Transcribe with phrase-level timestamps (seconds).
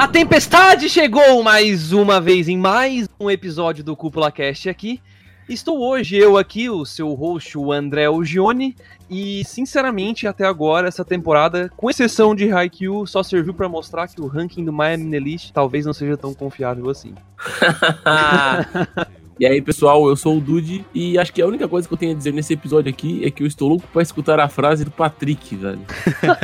[0.00, 4.98] A tempestade chegou mais uma vez em mais um episódio do Cúpula Cast aqui.
[5.46, 8.74] Estou hoje eu aqui, o seu host, o André Ogione,
[9.10, 14.22] e sinceramente, até agora, essa temporada, com exceção de Haikyuu, só serviu para mostrar que
[14.22, 17.14] o ranking do Miami Nelist talvez não seja tão confiável assim.
[19.38, 21.96] E aí, pessoal, eu sou o Dude e acho que a única coisa que eu
[21.96, 24.84] tenho a dizer nesse episódio aqui é que eu estou louco pra escutar a frase
[24.84, 25.80] do Patrick, velho.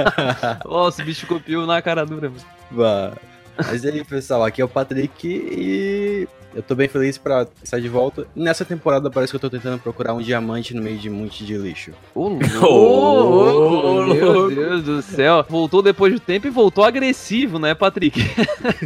[0.65, 2.43] Nossa, o bicho copiou na cara dura, mano.
[2.71, 3.13] Bah.
[3.57, 7.79] Mas e aí, pessoal, aqui é o Patrick e eu tô bem feliz pra estar
[7.79, 8.27] de volta.
[8.35, 11.45] Nessa temporada parece que eu tô tentando procurar um diamante no meio de um monte
[11.45, 11.93] de lixo.
[12.15, 14.09] Ô, louco!
[14.15, 15.45] Meu Deus do céu.
[15.49, 18.21] Voltou depois do tempo e voltou agressivo, né, Patrick?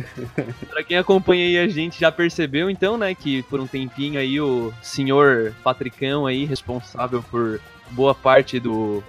[0.69, 4.41] pra quem acompanha aí a gente já percebeu, então, né, que por um tempinho aí
[4.41, 7.61] o senhor Patricão aí, responsável por
[7.93, 9.01] boa parte do...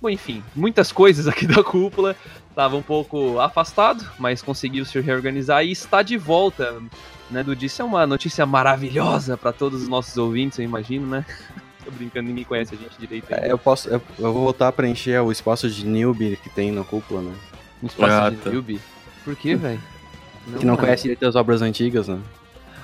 [0.00, 2.16] Bom, enfim, muitas coisas aqui da cúpula,
[2.52, 6.80] estava um pouco afastado, mas conseguiu se reorganizar e está de volta
[7.30, 11.24] né, do Isso é uma notícia maravilhosa para todos os nossos ouvintes, eu imagino, né?
[11.84, 13.26] Tô brincando, ninguém conhece a gente direito.
[13.30, 16.70] É, eu posso, eu, eu, vou voltar a preencher o espaço de newbie que tem
[16.70, 17.34] na cúpula, né?
[17.82, 18.50] Um espaço ah, de tá.
[18.50, 18.80] newbie?
[19.24, 19.80] Por quê, velho?
[20.58, 22.20] Que não conhece direito as obras antigas, né?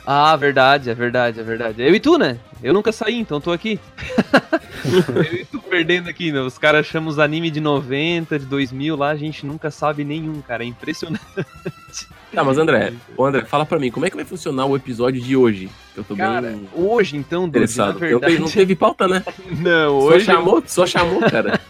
[0.05, 1.82] Ah, verdade, é verdade, é verdade.
[1.82, 2.38] Eu e tu, né?
[2.62, 3.78] Eu nunca saí, então tô aqui.
[4.84, 6.40] eu tu perdendo aqui, né?
[6.40, 10.40] Os caras chamam os anime de 90, de 2000 lá, a gente nunca sabe nenhum,
[10.40, 10.64] cara.
[10.64, 11.22] É impressionante.
[12.32, 15.20] Tá, mas André, ô André, fala pra mim, como é que vai funcionar o episódio
[15.20, 15.70] de hoje?
[15.96, 17.98] Eu tô cara, bem hoje então, Dude, interessado.
[17.98, 18.34] Verdade...
[18.34, 19.24] Eu, não teve pauta, né?
[19.58, 20.24] Não, hoje...
[20.24, 21.60] Só chamou, só chamou, cara.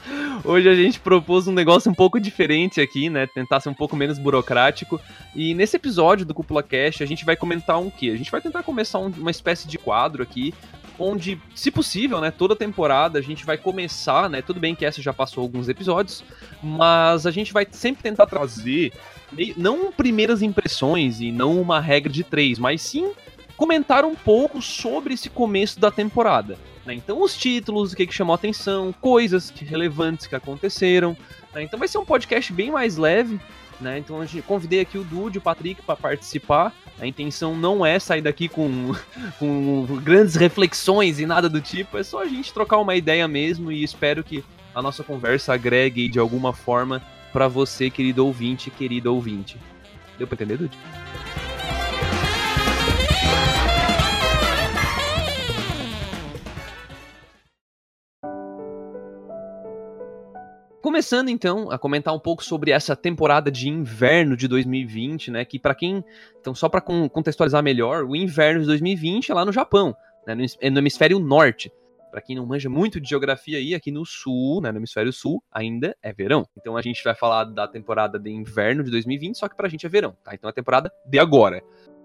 [0.45, 3.27] Hoje a gente propôs um negócio um pouco diferente aqui, né?
[3.27, 5.01] Tentar ser um pouco menos burocrático.
[5.35, 8.11] E nesse episódio do Cúpula Cash, a gente vai comentar um quê?
[8.11, 10.55] A gente vai tentar começar um, uma espécie de quadro aqui,
[10.99, 14.43] onde, se possível, né, toda temporada a gente vai começar, né?
[14.43, 16.25] Tudo bem que essa já passou alguns episódios,
[16.63, 18.93] mas a gente vai sempre tentar trazer
[19.57, 23.13] não primeiras impressões e não uma regra de três, mas sim
[23.57, 26.57] comentar um pouco sobre esse começo da temporada.
[26.87, 26.95] Né?
[26.95, 31.17] Então, os títulos, o que, que chamou atenção, coisas relevantes que aconteceram.
[31.53, 31.65] Né?
[31.65, 33.39] Então, vai ser um podcast bem mais leve.
[33.81, 33.99] Né?
[33.99, 36.73] Então, a gente convidei aqui o Dude o Patrick para participar.
[37.01, 38.93] A intenção não é sair daqui com,
[39.39, 43.71] com grandes reflexões e nada do tipo, é só a gente trocar uma ideia mesmo
[43.71, 44.45] e espero que
[44.75, 49.57] a nossa conversa agregue de alguma forma para você, querido ouvinte, querido ouvinte.
[50.19, 50.77] Deu para entender, Dude?
[60.99, 65.45] Começando então a comentar um pouco sobre essa temporada de inverno de 2020, né?
[65.45, 66.05] Que para quem,
[66.41, 69.95] então só para contextualizar melhor, o inverno de 2020 é lá no Japão,
[70.27, 71.71] né, no, é hemisfério norte.
[72.11, 75.41] Para quem não manja muito de geografia aí, aqui no sul, né, no hemisfério sul,
[75.53, 76.45] ainda é verão.
[76.61, 79.87] Então a gente vai falar da temporada de inverno de 2020, só que pra gente
[79.87, 80.35] é verão, tá?
[80.35, 81.63] Então é a temporada de agora.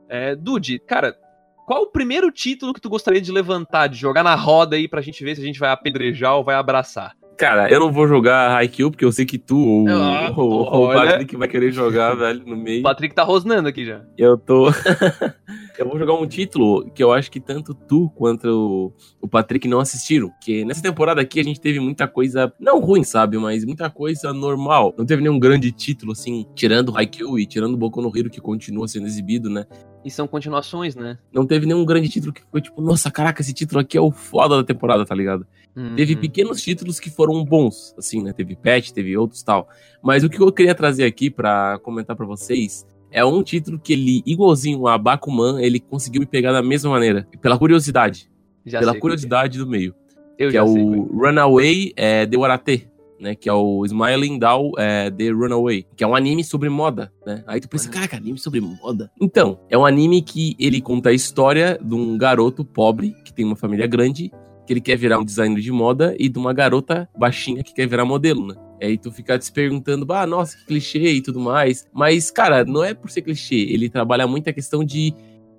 [0.07, 1.17] É, Dude, cara,
[1.65, 5.01] qual o primeiro título que tu gostaria de levantar, de jogar na roda aí pra
[5.01, 7.15] gente ver se a gente vai apedrejar ou vai abraçar?
[7.43, 10.93] Cara, eu não vou jogar Haikyuu, porque eu sei que tu ou, ah, ou, o
[10.93, 12.79] Patrick vai querer jogar, velho, no meio.
[12.79, 13.99] O Patrick tá rosnando aqui já.
[14.17, 14.69] Eu tô.
[15.77, 18.93] eu vou jogar um título que eu acho que tanto tu quanto o,
[19.25, 20.31] o Patrick não assistiram.
[20.41, 23.37] Que nessa temporada aqui a gente teve muita coisa, não ruim, sabe?
[23.37, 24.95] Mas muita coisa normal.
[24.97, 28.87] Não teve nenhum grande título, assim, tirando Haikyuu e tirando Boku no Hero, que continua
[28.87, 29.65] sendo exibido, né?
[30.05, 31.17] E são continuações, né?
[31.33, 34.11] Não teve nenhum grande título que foi tipo, nossa, caraca, esse título aqui é o
[34.11, 35.45] foda da temporada, tá ligado?
[35.75, 35.95] Uhum.
[35.95, 38.31] Teve pequenos títulos que foram bons, assim, né?
[38.31, 39.67] Teve Patch, teve outros tal.
[40.01, 43.93] Mas o que eu queria trazer aqui para comentar para vocês é um título que
[43.93, 47.27] ele, igualzinho a Bakuman, ele conseguiu me pegar da mesma maneira.
[47.41, 48.29] Pela curiosidade.
[48.65, 49.95] Já pela curiosidade do meio.
[50.37, 52.87] Eu que é o Runaway é, de Warate
[53.23, 53.33] né?
[53.33, 57.43] Que é o Smiling Down é, The Runaway, que é um anime sobre moda, né?
[57.47, 59.09] Aí tu pensa, caraca, anime sobre moda?
[59.19, 63.45] Então, é um anime que ele conta a história de um garoto pobre que tem
[63.45, 64.31] uma família grande,
[64.65, 67.87] que ele quer virar um designer de moda, e de uma garota baixinha que quer
[67.87, 68.55] virar modelo, né?
[68.81, 71.87] E aí tu fica se perguntando, ah, nossa, que clichê e tudo mais.
[71.93, 73.55] Mas, cara, não é por ser clichê.
[73.55, 75.13] Ele trabalha muito a questão de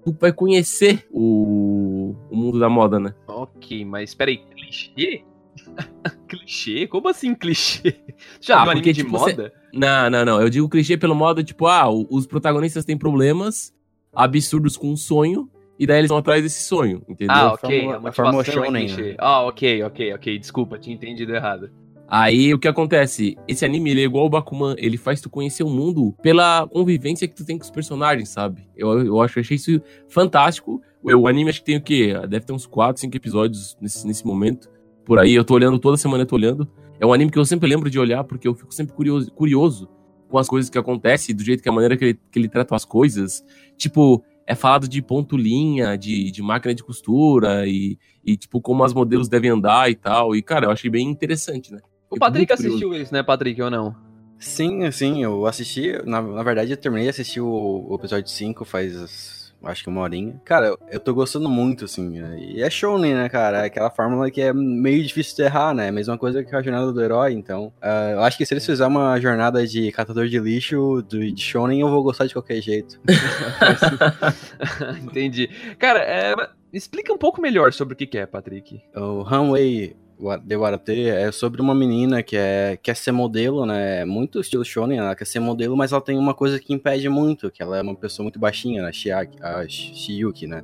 [0.05, 3.15] tu vai conhecer o, o mundo da moda, né?
[3.27, 5.25] Ok, mas peraí, clichê?
[6.29, 6.87] clichê?
[6.87, 7.97] Como assim clichê?
[8.41, 9.35] Já ah, anime de tipo, moda?
[9.35, 9.53] Você...
[9.73, 10.43] Não, não, não.
[10.43, 13.73] Eu digo clichê pelo modo, tipo, ah, os protagonistas têm problemas
[14.15, 17.35] absurdos com um sonho, e daí eles vão atrás desse sonho, entendeu?
[17.35, 17.89] Ah, ok.
[17.89, 18.71] A, a motivação é.
[18.71, 19.15] Né?
[19.19, 20.39] Ah, ok, ok, ok.
[20.39, 21.71] Desculpa, tinha entendido errado.
[22.07, 23.37] Aí o que acontece?
[23.49, 27.27] Esse anime ele é igual o Bakuman, ele faz tu conhecer o mundo pela convivência
[27.27, 28.69] que tu tem com os personagens, sabe?
[28.77, 30.81] Eu, eu acho, eu achei isso fantástico.
[31.03, 32.15] O, o anime acho que tem o quê?
[32.29, 34.69] Deve ter uns 4, 5 episódios nesse, nesse momento
[35.05, 35.35] por aí.
[35.35, 36.69] Eu tô olhando toda semana, eu tô olhando.
[37.01, 39.89] É um anime que eu sempre lembro de olhar, porque eu fico sempre curioso, curioso
[40.29, 42.75] com as coisas que acontecem, do jeito que a maneira que ele, que ele trata
[42.75, 43.45] as coisas.
[43.77, 48.85] Tipo, é falado de ponto linha, de, de máquina de costura e, e, tipo, como
[48.85, 50.37] as modelos devem andar e tal.
[50.37, 51.81] E, cara, eu achei bem interessante, né?
[52.11, 53.95] O Patrick assistiu isso, né, Patrick, ou não?
[54.39, 55.93] Sim, sim, eu assisti.
[56.05, 60.01] Na, na verdade, eu terminei de assistir o, o episódio 5 faz acho que uma
[60.01, 60.41] horinha.
[60.45, 62.21] Cara, eu tô gostando muito, assim.
[62.39, 63.63] E é shonen, né, cara?
[63.63, 65.91] É aquela fórmula que é meio difícil de errar, né?
[65.91, 67.73] Mesma coisa que a jornada do herói, então.
[67.83, 71.43] Uh, eu acho que se eles fizerem uma jornada de catador de lixo do, de
[71.43, 73.01] shonen, eu vou gostar de qualquer jeito.
[75.03, 75.49] Entendi.
[75.79, 76.35] Cara, é,
[76.73, 78.83] explica um pouco melhor sobre o que é, Patrick.
[78.95, 79.97] O Runway
[80.45, 84.03] de Warate é sobre uma menina que é, quer ser modelo, né?
[84.03, 87.09] É muito estilo shonen, ela quer ser modelo, mas ela tem uma coisa que impede
[87.09, 88.93] muito, que ela é uma pessoa muito baixinha, né?
[88.93, 90.63] Shiaki, a Shiyuki, né?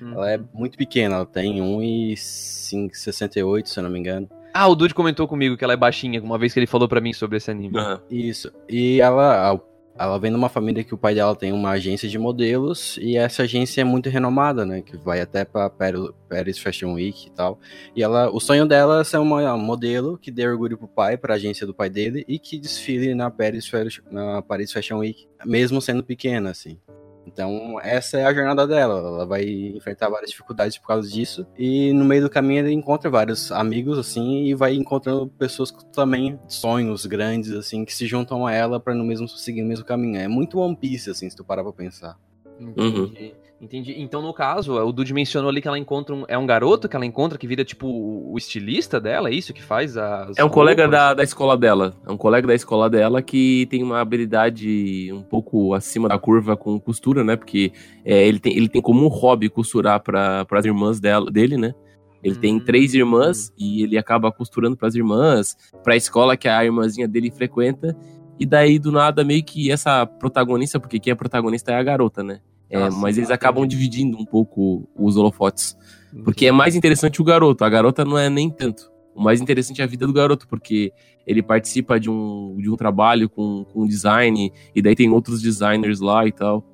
[0.00, 0.12] Hum.
[0.14, 4.28] Ela é muito pequena, ela tem 1,68, se eu não me engano.
[4.54, 7.00] Ah, o Dude comentou comigo que ela é baixinha, uma vez que ele falou para
[7.00, 7.78] mim sobre esse anime.
[7.78, 7.98] Uhum.
[8.10, 8.52] Isso.
[8.68, 9.58] E ela,
[9.98, 13.42] ela vem numa família que o pai dela tem uma agência de modelos e essa
[13.42, 14.82] agência é muito renomada, né?
[14.82, 17.58] Que vai até pra Paris Fashion Week e tal.
[17.94, 21.34] E ela, o sonho dela é ser uma modelo que dê orgulho pro pai, pra
[21.34, 23.70] agência do pai dele e que desfile na Paris,
[24.10, 26.78] na Paris Fashion Week, mesmo sendo pequena, assim.
[27.26, 28.98] Então, essa é a jornada dela.
[28.98, 31.46] Ela vai enfrentar várias dificuldades por causa disso.
[31.56, 35.82] E no meio do caminho ela encontra vários amigos, assim, e vai encontrando pessoas com
[35.90, 39.84] também sonhos grandes, assim, que se juntam a ela para no mesmo seguir o mesmo
[39.84, 40.18] caminho.
[40.18, 42.16] É muito One Piece, assim, se tu parar pra pensar.
[42.60, 43.04] Uhum.
[43.04, 43.34] Entendi.
[43.62, 43.94] Entendi.
[43.96, 46.96] Então, no caso, o Dude mencionou ali que ela encontra um, é um garoto que
[46.96, 50.48] ela encontra que vira tipo o estilista dela, é isso que faz as É um
[50.48, 50.54] roupas?
[50.54, 51.94] colega da, da escola dela.
[52.04, 56.56] É um colega da escola dela que tem uma habilidade um pouco acima da curva
[56.56, 57.36] com costura, né?
[57.36, 57.72] Porque
[58.04, 61.72] é, ele, tem, ele tem como um hobby costurar para as irmãs dela, dele, né?
[62.20, 62.40] Ele hum.
[62.40, 66.64] tem três irmãs e ele acaba costurando para as irmãs, para a escola que a
[66.64, 67.96] irmãzinha dele frequenta.
[68.40, 72.24] E daí, do nada, meio que essa protagonista, porque quem é protagonista é a garota,
[72.24, 72.40] né?
[72.72, 75.76] É, Nossa, mas eles acabam dividindo um pouco os holofotes.
[76.24, 78.90] Porque é mais interessante o garoto, a garota não é nem tanto.
[79.14, 80.90] O mais interessante é a vida do garoto, porque
[81.26, 86.00] ele participa de um, de um trabalho com, com design, e daí tem outros designers
[86.00, 86.66] lá e tal.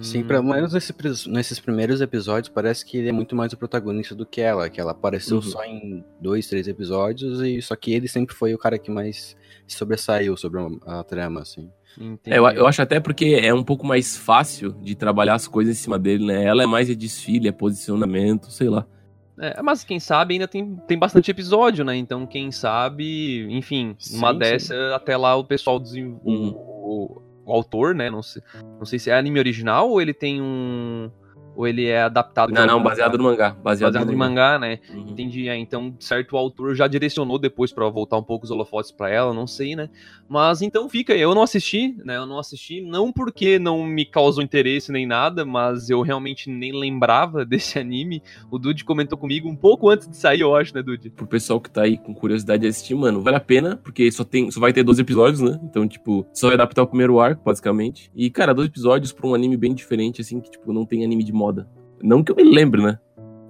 [0.00, 0.94] Sim, pelo menos nesse,
[1.28, 4.80] nesses primeiros episódios parece que ele é muito mais o protagonista do que ela, que
[4.80, 5.42] ela apareceu uhum.
[5.42, 9.36] só em dois, três episódios, e só que ele sempre foi o cara que mais
[9.66, 11.70] sobressaiu sobre a, a trama, assim.
[12.26, 15.76] É, eu, eu, acho até porque é um pouco mais fácil de trabalhar as coisas
[15.76, 16.44] em cima dele, né?
[16.44, 18.86] Ela é mais de desfile, é posicionamento, sei lá.
[19.38, 21.96] É, mas quem sabe ainda tem, tem bastante episódio, né?
[21.96, 24.94] Então, quem sabe, enfim, sim, uma dessa, sim.
[24.94, 26.20] até lá o pessoal desenvolve.
[26.24, 26.50] Uhum.
[26.54, 28.10] O, o, autor, né?
[28.10, 28.42] Não sei,
[28.78, 31.10] não sei se é anime original ou ele tem um
[31.54, 32.52] ou ele é adaptado?
[32.52, 33.50] Não, não, baseado no mangá.
[33.50, 34.78] Baseado, baseado no mangá, né?
[34.90, 35.06] Uhum.
[35.10, 35.48] Entendi.
[35.48, 39.32] É, então, certo autor já direcionou depois para voltar um pouco os holofotes para ela,
[39.32, 39.88] não sei, né?
[40.28, 42.16] Mas então fica, eu não assisti, né?
[42.16, 46.72] Eu não assisti, não porque não me causou interesse nem nada, mas eu realmente nem
[46.72, 48.22] lembrava desse anime.
[48.50, 51.10] O Dude comentou comigo um pouco antes de sair, eu acho, né, Dude?
[51.10, 54.24] Pro pessoal que tá aí com curiosidade de assistir, mano, vale a pena, porque só
[54.24, 55.60] tem, só vai ter 12 episódios, né?
[55.64, 58.10] Então, tipo, só vai adaptar o primeiro arco, basicamente.
[58.14, 61.24] E, cara, 12 episódios pra um anime bem diferente, assim, que, tipo, não tem anime
[61.24, 61.32] de
[62.02, 62.98] Não que eu me lembre, né?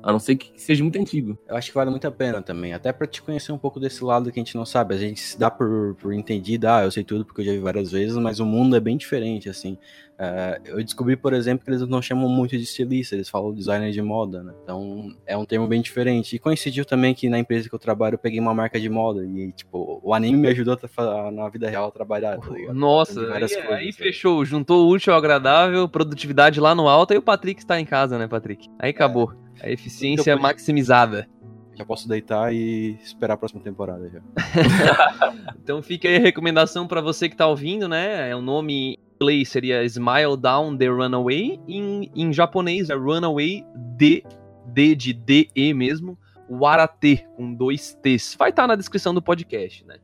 [0.02, 1.38] A não ser que seja muito antigo.
[1.48, 2.72] Eu acho que vale muito a pena também.
[2.72, 4.94] Até para te conhecer um pouco desse lado que a gente não sabe.
[4.94, 7.58] A gente se dá por, por entendido, ah, eu sei tudo porque eu já vi
[7.58, 9.78] várias vezes, mas o mundo é bem diferente, assim.
[10.22, 13.90] Uh, eu descobri, por exemplo, que eles não chamam muito de estilista, eles falam designer
[13.90, 14.52] de moda, né?
[14.62, 16.36] Então é um termo bem diferente.
[16.36, 19.24] E coincidiu também que na empresa que eu trabalho eu peguei uma marca de moda
[19.24, 22.50] e, tipo, o anime me ajudou a, na vida real a trabalhar, tá?
[22.72, 23.98] Nossa, aí, coisas, aí assim.
[23.98, 27.84] fechou, juntou o útil ao agradável, produtividade lá no alto e o Patrick está em
[27.84, 28.68] casa, né, Patrick?
[28.78, 29.32] Aí acabou.
[29.32, 29.42] É.
[29.62, 31.28] A eficiência então, maximizada.
[31.74, 34.20] Já posso deitar e esperar a próxima temporada já.
[35.62, 38.28] então fica aí a recomendação para você que tá ouvindo, né?
[38.30, 43.64] É o nome em inglês seria Smile Down the Runaway, em, em japonês é Runaway
[43.96, 44.24] D,
[44.66, 46.18] D de DE mesmo,
[46.50, 48.34] Warate com dois T's.
[48.36, 49.96] Vai estar tá na descrição do podcast, né?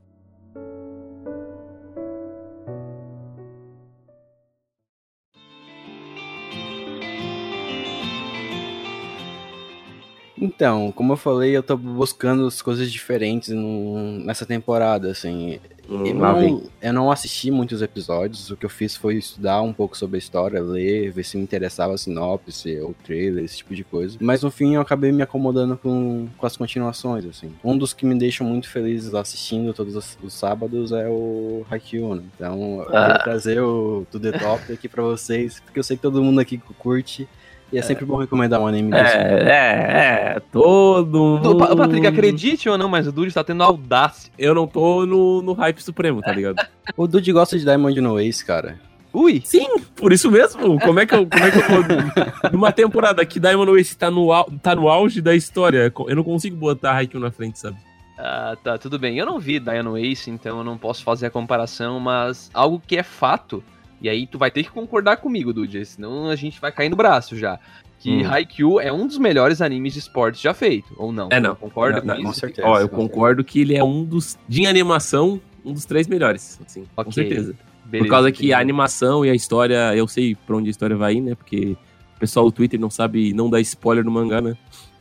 [10.40, 15.58] Então, como eu falei, eu tô buscando as coisas diferentes no, nessa temporada, assim.
[15.88, 19.72] Hum, eu, não, eu, não, assisti muitos episódios, o que eu fiz foi estudar um
[19.72, 23.74] pouco sobre a história, ler, ver se me interessava a sinopse ou trailer, esse tipo
[23.74, 24.18] de coisa.
[24.20, 27.54] Mas no fim eu acabei me acomodando com, com as continuações, assim.
[27.64, 32.16] Um dos que me deixam muito felizes assistindo todos os, os sábados é o Haikyuu,
[32.16, 32.24] né?
[32.34, 33.06] Então eu ah.
[33.06, 36.38] quero trazer o To The Top aqui pra vocês, porque eu sei que todo mundo
[36.38, 37.26] aqui curte
[37.72, 39.16] E é sempre bom recomendar um anime desse.
[39.16, 41.50] É, é, é, todo mundo...
[41.50, 44.32] O Patrick, acredite ou não, mas o Dude está tendo audácia.
[44.38, 46.56] Eu não tô no, no hype supremo, tá ligado?
[46.96, 48.80] o Dude gosta de Diamond no Ace, cara.
[49.12, 49.42] Ui!
[49.44, 50.80] Sim, por isso mesmo.
[50.80, 51.84] Como é que eu, como é que eu vou...
[52.52, 54.28] Numa temporada que Diamond Ace tá no,
[54.62, 57.76] tá no auge da história, eu não consigo botar Haikyuu na frente, sabe?
[58.18, 59.16] Ah, tá, tudo bem.
[59.16, 62.96] Eu não vi Diamond Ace, então eu não posso fazer a comparação, mas algo que
[62.96, 63.62] é fato,
[64.00, 66.96] e aí tu vai ter que concordar comigo, Dude, senão a gente vai cair no
[66.96, 67.58] braço já.
[67.98, 68.30] Que hum.
[68.30, 71.28] Haikyuu é um dos melhores animes de esportes já feito, ou não?
[71.32, 71.56] É, não.
[71.56, 72.22] Concorda com isso?
[72.22, 72.68] Com certeza.
[72.68, 76.82] Ó, eu concordo que ele é um dos, de animação, um dos três melhores, assim,
[76.82, 77.04] okay.
[77.04, 77.56] com certeza.
[77.84, 80.94] Beleza, Por causa que a animação e a história, eu sei pra onde a história
[80.94, 81.34] vai ir, né?
[81.34, 81.76] Porque
[82.16, 84.56] o pessoal do Twitter não sabe, não dá spoiler no mangá, né?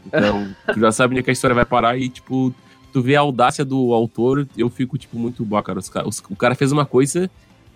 [0.06, 2.56] Então, tu já sabe onde é que a história vai parar e, tipo,
[2.92, 5.78] tu vê a audácia do autor, eu fico, tipo, muito boa, cara.
[5.78, 7.30] Os, os, o cara fez uma coisa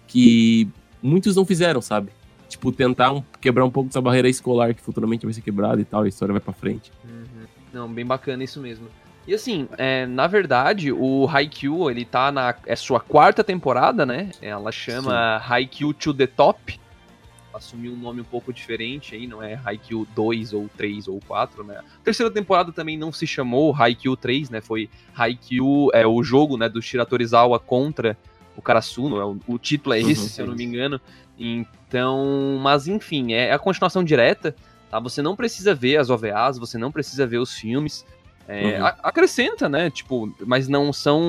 [0.08, 0.68] que
[1.02, 2.12] muitos não fizeram, sabe?
[2.48, 5.86] Tipo, tentar um, quebrar um pouco dessa barreira escolar que futuramente vai ser quebrada e
[5.86, 6.92] tal, a história vai pra frente.
[7.04, 7.46] Uhum.
[7.74, 8.88] Não, bem bacana isso mesmo.
[9.28, 14.32] E assim, é, na verdade, o Haikyuu, ele tá na é sua quarta temporada, né?
[14.42, 15.54] Ela chama Sim.
[15.54, 16.80] Haikyuu to the Top.
[17.54, 21.64] Assumiu um nome um pouco diferente aí, não é Haikyuu 2 ou 3 ou 4,
[21.64, 21.78] né?
[21.80, 24.62] A terceira temporada também não se chamou Haikyuu 3, né?
[24.62, 28.18] Foi Haikyuu, é o jogo, né, do Shira Torizawa contra
[28.62, 31.02] o Karasuno, é o, o título é uhum, esse, uhum, se eu não me engano.
[31.38, 34.56] Então, mas enfim, é a continuação direta,
[34.90, 35.00] tá?
[35.00, 38.06] Você não precisa ver as OVAs, você não precisa ver os filmes,
[38.48, 38.88] é, uhum.
[39.04, 39.90] acrescenta, né?
[39.90, 41.22] Tipo, mas não são.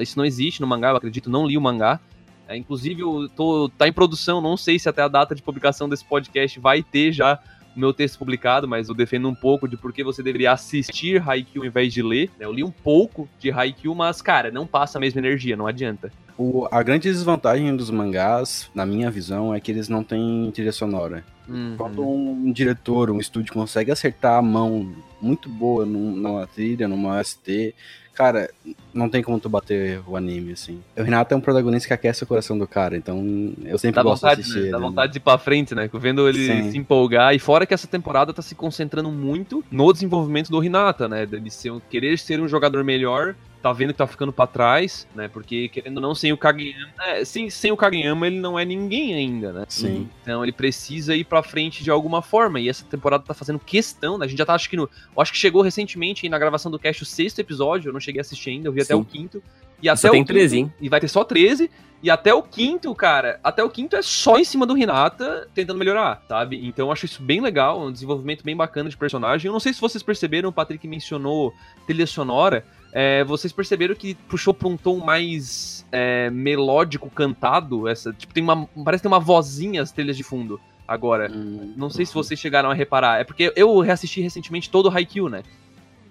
[0.00, 2.00] Isso não existe no mangá, eu acredito, não li o mangá.
[2.46, 5.86] É, inclusive, eu tô, tá em produção, não sei se até a data de publicação
[5.88, 7.38] desse podcast vai ter já
[7.78, 11.62] meu texto publicado, mas eu defendo um pouco de por que você deveria assistir Haikyuu
[11.62, 12.30] ao invés de ler.
[12.38, 12.46] Né?
[12.46, 16.12] Eu li um pouco de Haikyuu, mas, cara, não passa a mesma energia, não adianta.
[16.36, 20.72] O, a grande desvantagem dos mangás, na minha visão, é que eles não têm trilha
[20.72, 21.24] sonora.
[21.48, 21.74] Uhum.
[21.76, 27.74] Quando um diretor, um estúdio consegue acertar a mão muito boa numa trilha, numa ST,
[28.18, 28.50] cara,
[28.92, 30.82] não tem como tu bater o anime, assim.
[30.96, 34.02] O Renato é um protagonista que aquece o coração do cara, então eu sempre dá
[34.02, 34.64] gosto vontade, de assistir.
[34.64, 34.70] Né?
[34.72, 35.88] Dá vontade de ir pra frente, né?
[35.94, 36.72] Vendo ele Sim.
[36.72, 37.32] se empolgar.
[37.32, 41.24] E fora que essa temporada tá se concentrando muito no desenvolvimento do Renata, né?
[41.24, 45.28] Dele ser, querer ser um jogador melhor tá vendo que tá ficando para trás, né?
[45.28, 46.92] Porque, querendo ou não, sem o Kageyama.
[47.00, 49.64] É, sem, sem o Kageyama, ele não é ninguém ainda, né?
[49.68, 50.08] Sim.
[50.22, 52.60] Então ele precisa ir pra frente de alguma forma.
[52.60, 54.26] E essa temporada tá fazendo questão, né?
[54.26, 54.84] A gente já tá, acho que no.
[54.84, 57.88] Eu acho que chegou recentemente na gravação do cast o sexto episódio.
[57.88, 58.84] Eu não cheguei a assistir ainda, eu vi Sim.
[58.84, 59.42] até o quinto.
[59.80, 60.72] E até Só o tem 13, hein?
[60.80, 61.70] E vai ter só 13.
[62.00, 65.78] E até o quinto, cara, até o quinto é só em cima do Renata tentando
[65.78, 66.64] melhorar, sabe?
[66.64, 69.48] Então eu acho isso bem legal, um desenvolvimento bem bacana de personagem.
[69.48, 71.52] Eu não sei se vocês perceberam, o Patrick mencionou
[71.86, 72.64] trilha sonora.
[72.92, 77.86] É, vocês perceberam que puxou pra um tom mais é, melódico, cantado?
[77.86, 78.66] Essa, tipo, tem uma.
[78.84, 81.30] Parece que tem uma vozinha as trilhas de fundo agora.
[81.30, 83.20] Hum, não sei se vocês chegaram a reparar.
[83.20, 85.42] É porque eu reassisti recentemente todo o Haikyuu, né?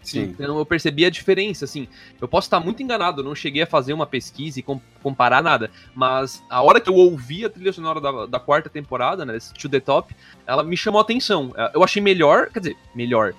[0.03, 0.35] Sim.
[0.39, 1.87] Então eu percebi a diferença, assim.
[2.21, 4.65] Eu posso estar muito enganado, não cheguei a fazer uma pesquisa e
[5.03, 9.25] comparar nada, mas a hora que eu ouvi a trilha sonora da, da quarta temporada,
[9.25, 10.15] né, To The Top,
[10.45, 11.53] ela me chamou a atenção.
[11.73, 13.33] Eu achei melhor, quer dizer, melhor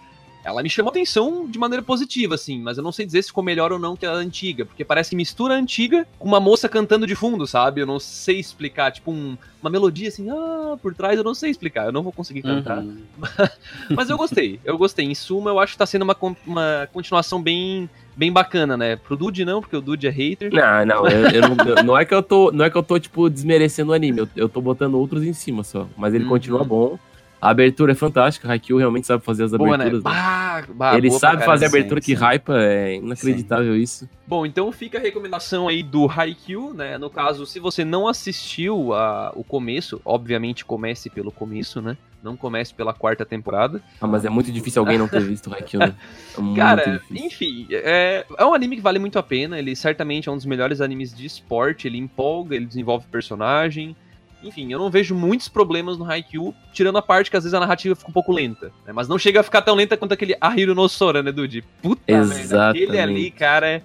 [0.48, 3.44] ela me chamou atenção de maneira positiva, assim, mas eu não sei dizer se ficou
[3.44, 6.68] melhor ou não que a antiga, porque parece que mistura a antiga com uma moça
[6.68, 7.80] cantando de fundo, sabe?
[7.80, 11.50] Eu não sei explicar, tipo um, uma melodia assim, ah, por trás, eu não sei
[11.50, 12.78] explicar, eu não vou conseguir cantar.
[12.78, 13.02] Uhum.
[13.94, 15.04] mas eu gostei, eu gostei.
[15.04, 18.96] Em suma, eu acho que tá sendo uma, uma continuação bem bem bacana, né?
[18.96, 20.52] Pro Dude não, porque o Dude é hater.
[20.52, 22.98] Não, não, eu, eu não, não, é que eu tô, não é que eu tô
[22.98, 26.30] tipo desmerecendo o anime, eu, eu tô botando outros em cima só, mas ele uhum.
[26.30, 26.98] continua bom.
[27.40, 29.86] A abertura é fantástica, Haikyuu realmente sabe fazer as boa, né?
[29.86, 30.04] aberturas.
[30.04, 30.10] Né?
[30.10, 32.24] Bah, bah, Ele sabe fazer a abertura sim, que sim.
[32.24, 33.80] hypa, é inacreditável sim.
[33.80, 34.08] isso.
[34.26, 36.98] Bom, então fica a recomendação aí do Haikyuu, né?
[36.98, 41.96] No caso, se você não assistiu a, o começo, obviamente comece pelo começo, né?
[42.22, 43.80] Não comece pela quarta temporada.
[44.00, 45.94] Ah, mas é muito difícil alguém não ter visto o Haikyuu, né?
[46.36, 49.56] É Cara, enfim, é, é um anime que vale muito a pena.
[49.56, 51.86] Ele certamente é um dos melhores animes de esporte.
[51.86, 53.96] Ele empolga, ele desenvolve personagem.
[54.42, 57.60] Enfim, eu não vejo muitos problemas no Haikyuu, tirando a parte que às vezes a
[57.60, 58.92] narrativa fica um pouco lenta, né?
[58.92, 61.62] Mas não chega a ficar tão lenta quanto aquele Ahiro no Sora, né, Dude?
[61.82, 63.82] Puta merda, aquele ali, cara...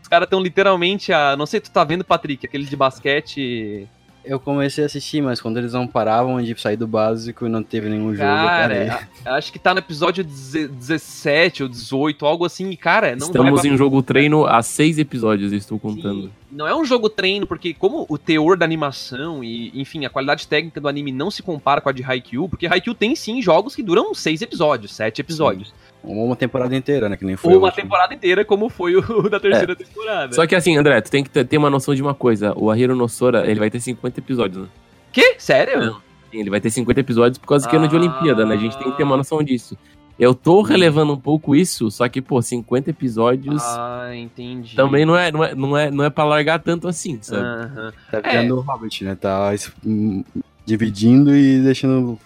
[0.00, 1.36] Os caras estão literalmente a...
[1.36, 3.86] Não sei se tu tá vendo, Patrick, aquele de basquete
[4.32, 7.62] eu comecei a assistir, mas quando eles não paravam de sair do básico e não
[7.62, 9.08] teve nenhum jogo, cara.
[9.24, 13.76] acho que tá no episódio 17 ou 18, algo assim, e cara, não Estamos em
[13.76, 16.22] jogo treino há seis episódios, estou contando.
[16.22, 16.30] Sim.
[16.52, 20.46] Não é um jogo treino, porque como o teor da animação e, enfim, a qualidade
[20.46, 23.74] técnica do anime não se compara com a de Haikyuu, porque Haikyuu tem sim jogos
[23.74, 25.68] que duram seis episódios, sete episódios.
[25.68, 25.89] Sim.
[26.02, 27.16] Uma temporada inteira, né?
[27.16, 27.52] Que nem foi.
[27.52, 29.76] Ou uma temporada inteira, como foi o da terceira é.
[29.76, 30.32] temporada.
[30.32, 32.52] Só que assim, André, tu tem que ter uma noção de uma coisa.
[32.56, 34.68] O Ahiro Nosora, ele vai ter 50 episódios, né?
[35.12, 35.36] Que?
[35.38, 36.00] Sério?
[36.30, 38.54] Sim, ele vai ter 50 episódios por causa que é ano de Olimpíada, né?
[38.54, 39.76] A gente tem que ter uma noção disso.
[40.18, 43.62] Eu tô relevando um pouco isso, só que, pô, 50 episódios.
[43.62, 44.76] Ah, entendi.
[44.76, 47.42] Também não é, não é, não é, não é pra largar tanto assim, sabe?
[47.42, 47.90] Uhum.
[48.10, 49.14] Tá vendo o Hobbit, né?
[49.14, 49.50] Tá
[50.66, 52.18] dividindo e deixando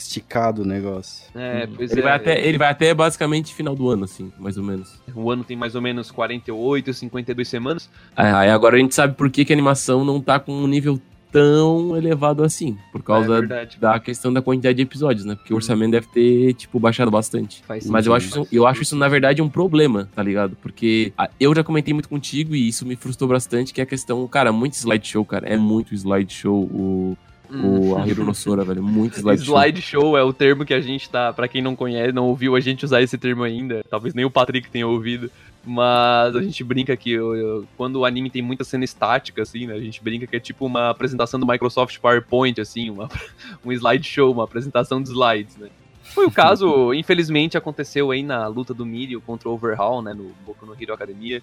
[0.00, 1.26] esticado o negócio.
[1.34, 1.74] É, uhum.
[1.76, 2.04] pois ele é.
[2.04, 5.00] Vai até, ele vai até basicamente final do ano, assim, mais ou menos.
[5.14, 7.90] O ano tem mais ou menos 48, 52 semanas.
[8.16, 11.00] Aí agora a gente sabe por que, que a animação não tá com um nível
[11.30, 15.34] tão elevado assim, por causa é da questão da quantidade de episódios, né?
[15.34, 17.62] Porque o orçamento deve ter, tipo, baixado bastante.
[17.66, 20.56] Faz Mas eu acho, isso, eu acho isso, na verdade, um problema, tá ligado?
[20.60, 24.26] Porque eu já comentei muito contigo e isso me frustrou bastante, que é a questão,
[24.26, 25.46] cara, muito slideshow, cara.
[25.48, 27.16] É muito slideshow o
[27.52, 28.82] o a Hironossora, velho.
[28.82, 29.56] Muito slideshow.
[29.56, 31.32] Slideshow é o termo que a gente tá.
[31.32, 33.84] Pra quem não conhece, não ouviu a gente usar esse termo ainda.
[33.88, 35.30] Talvez nem o Patrick tenha ouvido.
[35.64, 39.66] Mas a gente brinca que eu, eu, quando o anime tem muita cena estática, assim,
[39.66, 39.74] né?
[39.74, 43.08] A gente brinca que é tipo uma apresentação do Microsoft PowerPoint, assim, uma,
[43.64, 45.68] um slideshow, uma apresentação de slides, né?
[46.02, 50.14] Foi o caso, infelizmente, aconteceu aí na luta do Mirio contra o Overhaul, né?
[50.14, 51.42] No Boku no Hero Academia.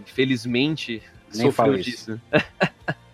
[0.00, 1.02] Infelizmente,
[1.34, 2.18] Nem sofreu disso.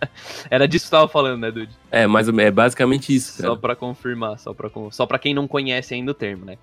[0.49, 1.75] Era disso que tava falando, né, Dude?
[1.91, 3.49] É, mas é basicamente isso, cara.
[3.49, 6.57] Só pra confirmar, só pra, só pra quem não conhece ainda o termo, né?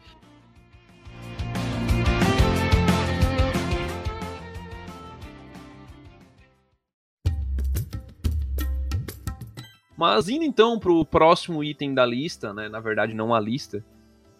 [9.97, 12.69] Mas indo então pro próximo item da lista, né?
[12.69, 13.85] Na verdade, não a lista,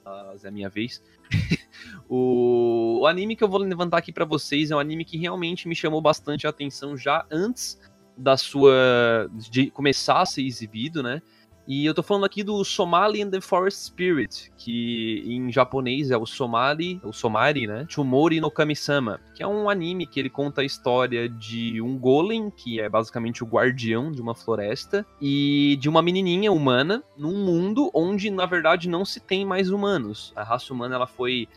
[0.05, 1.01] mas é a minha vez.
[2.09, 5.69] o, o, anime que eu vou levantar aqui para vocês é um anime que realmente
[5.69, 7.79] me chamou bastante a atenção já antes
[8.17, 9.29] da sua.
[9.51, 11.23] de começar a ser exibido, né?
[11.67, 16.17] E eu tô falando aqui do Somali and the Forest Spirit, que em japonês é
[16.17, 17.87] o Somali, o Somari, né?
[17.89, 22.51] Chumori no Kami-sama, que é um anime que ele conta a história de um golem,
[22.51, 27.91] que é basicamente o guardião de uma floresta, e de uma menininha humana num mundo
[27.95, 30.33] onde na verdade não se tem mais humanos.
[30.35, 31.49] A raça humana ela foi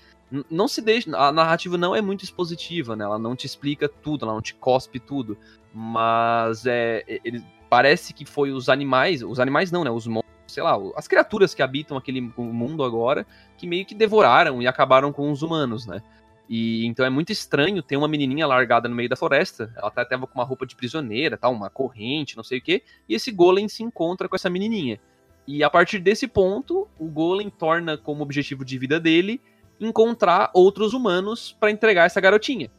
[0.49, 1.15] não se deixa.
[1.15, 3.05] A narrativa não é muito expositiva, né?
[3.05, 5.37] Ela não te explica tudo, ela não te cospe tudo.
[5.77, 7.03] Mas é.
[7.05, 11.09] Ele, parece que foi os animais, os animais não, né, os monstros, sei lá, as
[11.09, 15.85] criaturas que habitam aquele mundo agora, que meio que devoraram e acabaram com os humanos,
[15.85, 16.01] né?
[16.47, 20.05] E então é muito estranho ter uma menininha largada no meio da floresta, ela até
[20.05, 23.29] tava com uma roupa de prisioneira, tal, uma corrente, não sei o quê, e esse
[23.29, 24.97] golem se encontra com essa menininha.
[25.45, 29.41] E a partir desse ponto, o golem torna como objetivo de vida dele
[29.81, 32.71] encontrar outros humanos para entregar essa garotinha,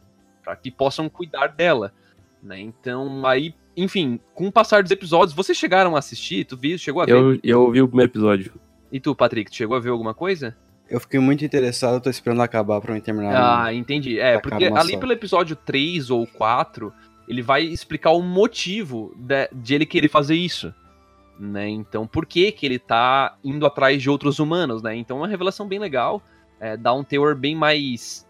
[0.43, 1.93] para que possam cuidar dela,
[2.47, 2.59] né?
[2.59, 6.43] Então, aí enfim, com o passar dos episódios, vocês chegaram a assistir?
[6.45, 6.77] Tu viu?
[6.79, 7.11] Chegou a ver?
[7.11, 8.53] Eu, eu vi o primeiro episódio.
[8.91, 10.57] E tu, Patrick, tu chegou a ver alguma coisa?
[10.89, 13.65] Eu fiquei muito interessado, tô esperando acabar pra me terminar.
[13.65, 14.19] Ah, entendi.
[14.19, 14.99] É, porque ali só.
[14.99, 16.91] pelo episódio 3 ou 4,
[17.27, 20.73] ele vai explicar o motivo de, de ele querer fazer isso.
[21.39, 21.69] Né?
[21.69, 24.95] Então, por que que ele tá indo atrás de outros humanos, né?
[24.95, 26.23] Então, é uma revelação bem legal.
[26.59, 28.26] É, dá um teor bem mais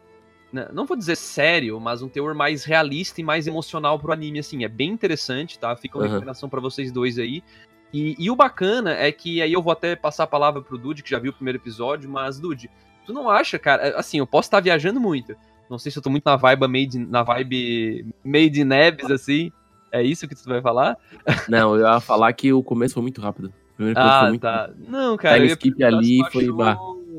[0.52, 4.64] não vou dizer sério, mas um teor mais realista e mais emocional pro anime, assim,
[4.64, 5.76] é bem interessante, tá?
[5.76, 6.12] Fica uma uhum.
[6.12, 7.44] recomendação para vocês dois aí.
[7.94, 11.04] E, e, o bacana é que aí eu vou até passar a palavra pro Dude,
[11.04, 12.70] que já viu o primeiro episódio, mas, Dude,
[13.06, 15.36] tu não acha, cara, é, assim, eu posso estar tá viajando muito,
[15.70, 19.52] não sei se eu tô muito na vibe made, na vibe made in Nebs, assim,
[19.92, 20.98] é isso que tu vai falar?
[21.48, 23.54] Não, eu ia falar que o começo foi muito rápido.
[23.74, 24.62] O primeiro ah, foi muito tá.
[24.62, 24.86] Rápido.
[24.90, 26.48] Não, cara, Time skip ali foi...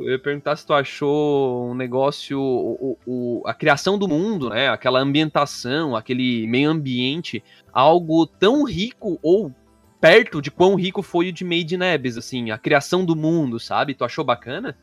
[0.01, 4.69] eu ia perguntar se tu achou um negócio, o, o, a criação do mundo, né?
[4.69, 9.53] Aquela ambientação, aquele meio ambiente, algo tão rico ou
[10.01, 13.59] perto de quão rico foi o de Made in Abyss, assim, a criação do mundo,
[13.59, 13.95] sabe?
[13.95, 14.77] Tu achou bacana?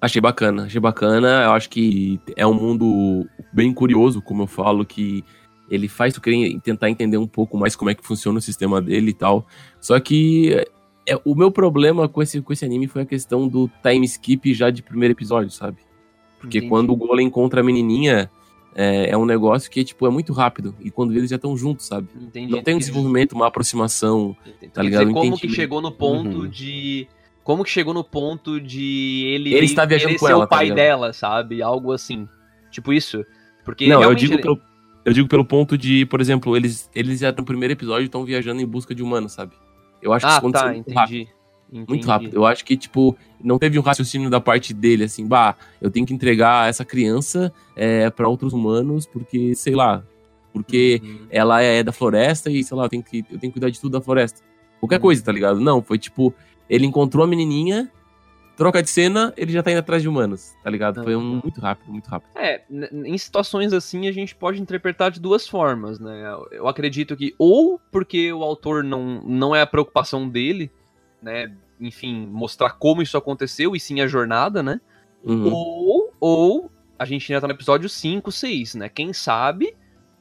[0.00, 1.44] Achei bacana, achei bacana.
[1.44, 5.24] Eu acho que é um mundo bem curioso, como eu falo, que
[5.70, 8.82] ele faz tu querer tentar entender um pouco mais como é que funciona o sistema
[8.82, 9.46] dele e tal.
[9.80, 10.66] Só que
[11.12, 14.54] é, o meu problema com esse, com esse anime foi a questão do time skip
[14.54, 15.78] já de primeiro episódio, sabe?
[16.38, 16.70] Porque Entendi.
[16.70, 18.30] quando o Golem encontra a menininha,
[18.74, 20.74] é, é, um negócio que, tipo, é muito rápido.
[20.80, 22.08] E quando eles já estão juntos, sabe?
[22.20, 22.50] Entendi.
[22.50, 24.72] Não tem um desenvolvimento, uma aproximação, Entendi.
[24.72, 25.06] tá ligado?
[25.06, 26.48] Dizer, como que chegou no ponto uhum.
[26.48, 27.06] de...
[27.44, 29.54] Como que chegou no ponto de ele...
[29.54, 31.60] Ele está viajando com ela, o tá pai tá dela, sabe?
[31.60, 32.28] Algo assim.
[32.70, 33.24] Tipo isso.
[33.64, 34.42] Porque Não, eu digo, ele...
[34.42, 34.60] pelo,
[35.04, 38.62] eu digo pelo ponto de, por exemplo, eles, eles já no primeiro episódio estão viajando
[38.62, 39.54] em busca de humanos, sabe?
[40.02, 41.28] Eu acho que ah, isso aconteceu tá, muito rápido.
[41.72, 41.88] Entendi.
[41.88, 42.34] Muito rápido.
[42.34, 46.04] Eu acho que, tipo, não teve um raciocínio da parte dele, assim, bah, eu tenho
[46.04, 50.04] que entregar essa criança é, para outros humanos, porque, sei lá,
[50.52, 51.26] porque uhum.
[51.30, 53.80] ela é da floresta e, sei lá, eu tenho, que, eu tenho que cuidar de
[53.80, 54.42] tudo da floresta.
[54.80, 55.02] Qualquer uhum.
[55.02, 55.60] coisa, tá ligado?
[55.60, 56.34] Não, foi tipo,
[56.68, 57.90] ele encontrou a menininha,
[58.56, 61.02] troca de cena, ele já tá indo atrás de humanos, tá ligado?
[61.02, 62.30] Foi um, muito rápido, muito rápido.
[62.36, 66.34] É, em situações assim a gente pode interpretar de duas formas, né?
[66.50, 70.70] Eu acredito que ou porque o autor não, não é a preocupação dele,
[71.20, 74.80] né, enfim, mostrar como isso aconteceu e sim a jornada, né?
[75.24, 75.52] Uhum.
[75.52, 78.88] Ou, ou a gente ainda tá no episódio 5, 6, né?
[78.88, 79.74] Quem sabe,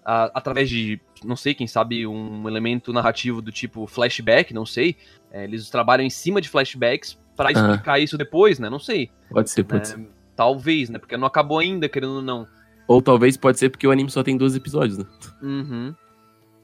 [0.04, 4.96] a, através de, não sei, quem sabe um elemento narrativo do tipo flashback, não sei.
[5.32, 8.70] É, eles trabalham em cima de flashbacks para explicar isso depois, né?
[8.70, 9.10] Não sei.
[9.30, 10.08] Pode ser, pode É, ser.
[10.36, 11.00] Talvez, né?
[11.00, 12.48] Porque não acabou ainda, querendo ou não.
[12.88, 15.06] Ou talvez pode ser porque o anime só tem 12 episódios, né?
[15.42, 15.94] Uhum.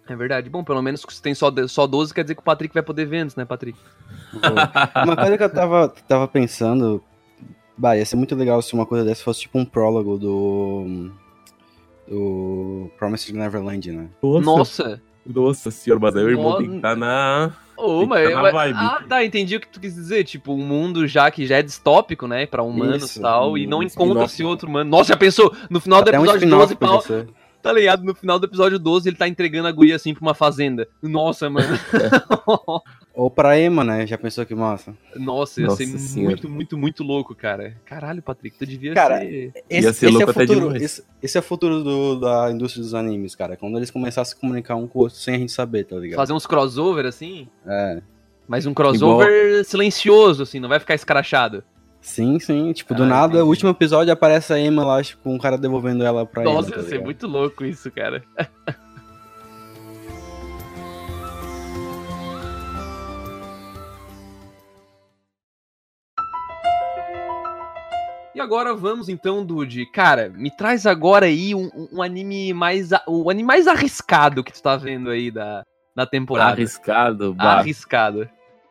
[0.08, 0.50] É verdade.
[0.50, 3.06] Bom, pelo menos se tem só, só 12, quer dizer que o Patrick vai poder
[3.06, 3.78] ver antes, né, Patrick?
[5.04, 7.04] Uma coisa que eu tava, tava pensando.
[7.78, 11.12] Bah, ia ser muito legal se uma coisa dessa fosse tipo um prólogo do.
[12.08, 14.08] Do Promised Neverland, né?
[14.22, 15.02] Nossa!
[15.26, 17.52] Nossa senhora, mas aí o irmão tem que estar na.
[17.78, 20.24] Que mas, tá mas- ah, tá, entendi o que tu quis dizer.
[20.24, 22.46] Tipo, um mundo já que já é distópico, né?
[22.46, 24.10] Pra humanos e Isso, tal, e um não spin-off.
[24.12, 24.90] encontra-se outro humano.
[24.90, 25.54] Nossa, já pensou?
[25.70, 27.28] No final do Até um episódio spin-off 12, podia pau, ser.
[27.62, 28.04] tá ligado?
[28.04, 30.88] No final do episódio 12, ele tá entregando a guria assim pra uma fazenda.
[31.02, 31.68] Nossa, mano.
[33.19, 34.06] Ou pra Emma, né?
[34.06, 34.93] Já pensou que massa?
[35.15, 36.30] Nossa, ia Nossa ser senhora.
[36.36, 37.75] muito, muito, muito louco, cara.
[37.84, 39.51] Caralho, Patrick, tu devia Cara, ser.
[39.71, 42.84] Ia ser louco é o até futuro, esse, esse é o futuro do- da indústria
[42.84, 43.58] dos animes, cara.
[43.58, 45.95] Quando eles começarem a se comunicar um com o outro sem a gente saber, tá
[45.95, 46.15] ligado?
[46.17, 47.47] Fazer uns crossover assim.
[47.65, 48.01] É.
[48.47, 51.63] Mas um crossover silencioso, assim, não vai ficar escrachado.
[51.99, 52.71] Sim, sim.
[52.71, 53.43] Tipo, do Ah, nada, entendi.
[53.43, 56.67] o último episódio aparece a Emma lá, tipo, com um cara devolvendo ela pra Nossa,
[56.69, 56.75] ele.
[56.77, 58.23] tá ia ser muito louco isso, cara.
[68.38, 69.86] E agora vamos então, Dude.
[69.91, 72.89] Cara, me traz agora aí um, um- um anime mais.
[73.08, 75.63] O anime mais arriscado que tu tá vendo aí da,
[75.95, 76.52] da temporada.
[76.52, 77.58] Arriscado, bah.
[77.60, 78.30] Arriscado.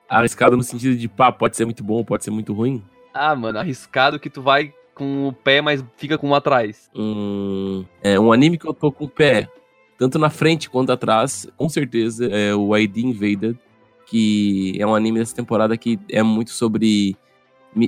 [0.09, 2.81] Arriscado no sentido de, pá, pode ser muito bom, pode ser muito ruim.
[3.13, 6.89] Ah, mano, arriscado que tu vai com o pé, mas fica com um atrás.
[6.95, 9.49] Hum, é um anime que eu tô com o pé,
[9.99, 13.59] tanto na frente quanto atrás, com certeza, é o ID Invaded,
[14.07, 17.17] que é um anime dessa temporada que é muito sobre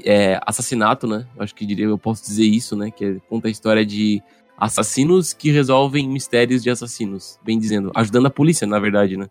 [0.05, 1.27] é, assassinato, né?
[1.37, 2.91] Eu acho que diria, eu posso dizer isso, né?
[2.91, 4.23] Que é- conta a história de
[4.57, 9.29] assassinos que resolvem mistérios de assassinos, bem dizendo, ajudando a polícia, na verdade, né?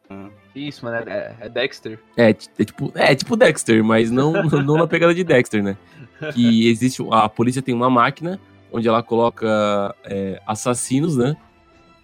[0.55, 1.99] Isso, mano, é, é Dexter.
[2.15, 4.31] É, é tipo, é tipo Dexter, mas não,
[4.63, 5.77] não na pegada de Dexter, né?
[6.33, 7.03] Que existe.
[7.11, 8.39] A polícia tem uma máquina
[8.71, 11.35] onde ela coloca é, assassinos, né?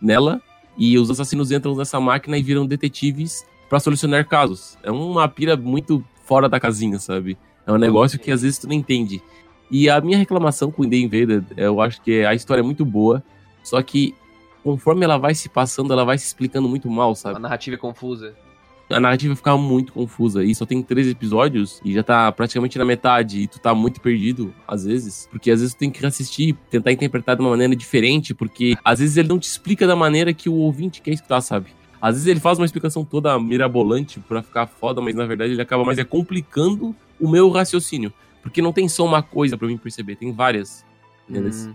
[0.02, 0.42] Nela.
[0.78, 4.78] E os assassinos entram nessa máquina e viram detetives pra solucionar casos.
[4.84, 7.38] É uma pira muito fora da casinha, sabe?
[7.66, 9.22] É um negócio que às vezes tu não entende.
[9.72, 13.24] E a minha reclamação com The Invaded, eu acho que a história é muito boa,
[13.64, 14.14] só que
[14.64, 17.38] conforme ela vai se passando, ela vai se explicando muito mal, sabe?
[17.38, 18.36] A narrativa é confusa.
[18.90, 20.44] a narrativa fica muito confusa.
[20.44, 24.00] E só tem três episódios e já tá praticamente na metade e tu tá muito
[24.00, 25.28] perdido, às vezes.
[25.32, 29.00] Porque às vezes tu tem que assistir, tentar interpretar de uma maneira diferente, porque às
[29.00, 31.68] vezes ele não te explica da maneira que o ouvinte quer escutar, sabe?
[32.00, 35.62] Às vezes ele faz uma explicação toda mirabolante pra ficar foda, mas na verdade ele
[35.62, 38.12] acaba mais é complicando o meu raciocínio.
[38.42, 40.86] Porque não tem só uma coisa pra mim perceber, tem várias.
[41.30, 41.74] Hum.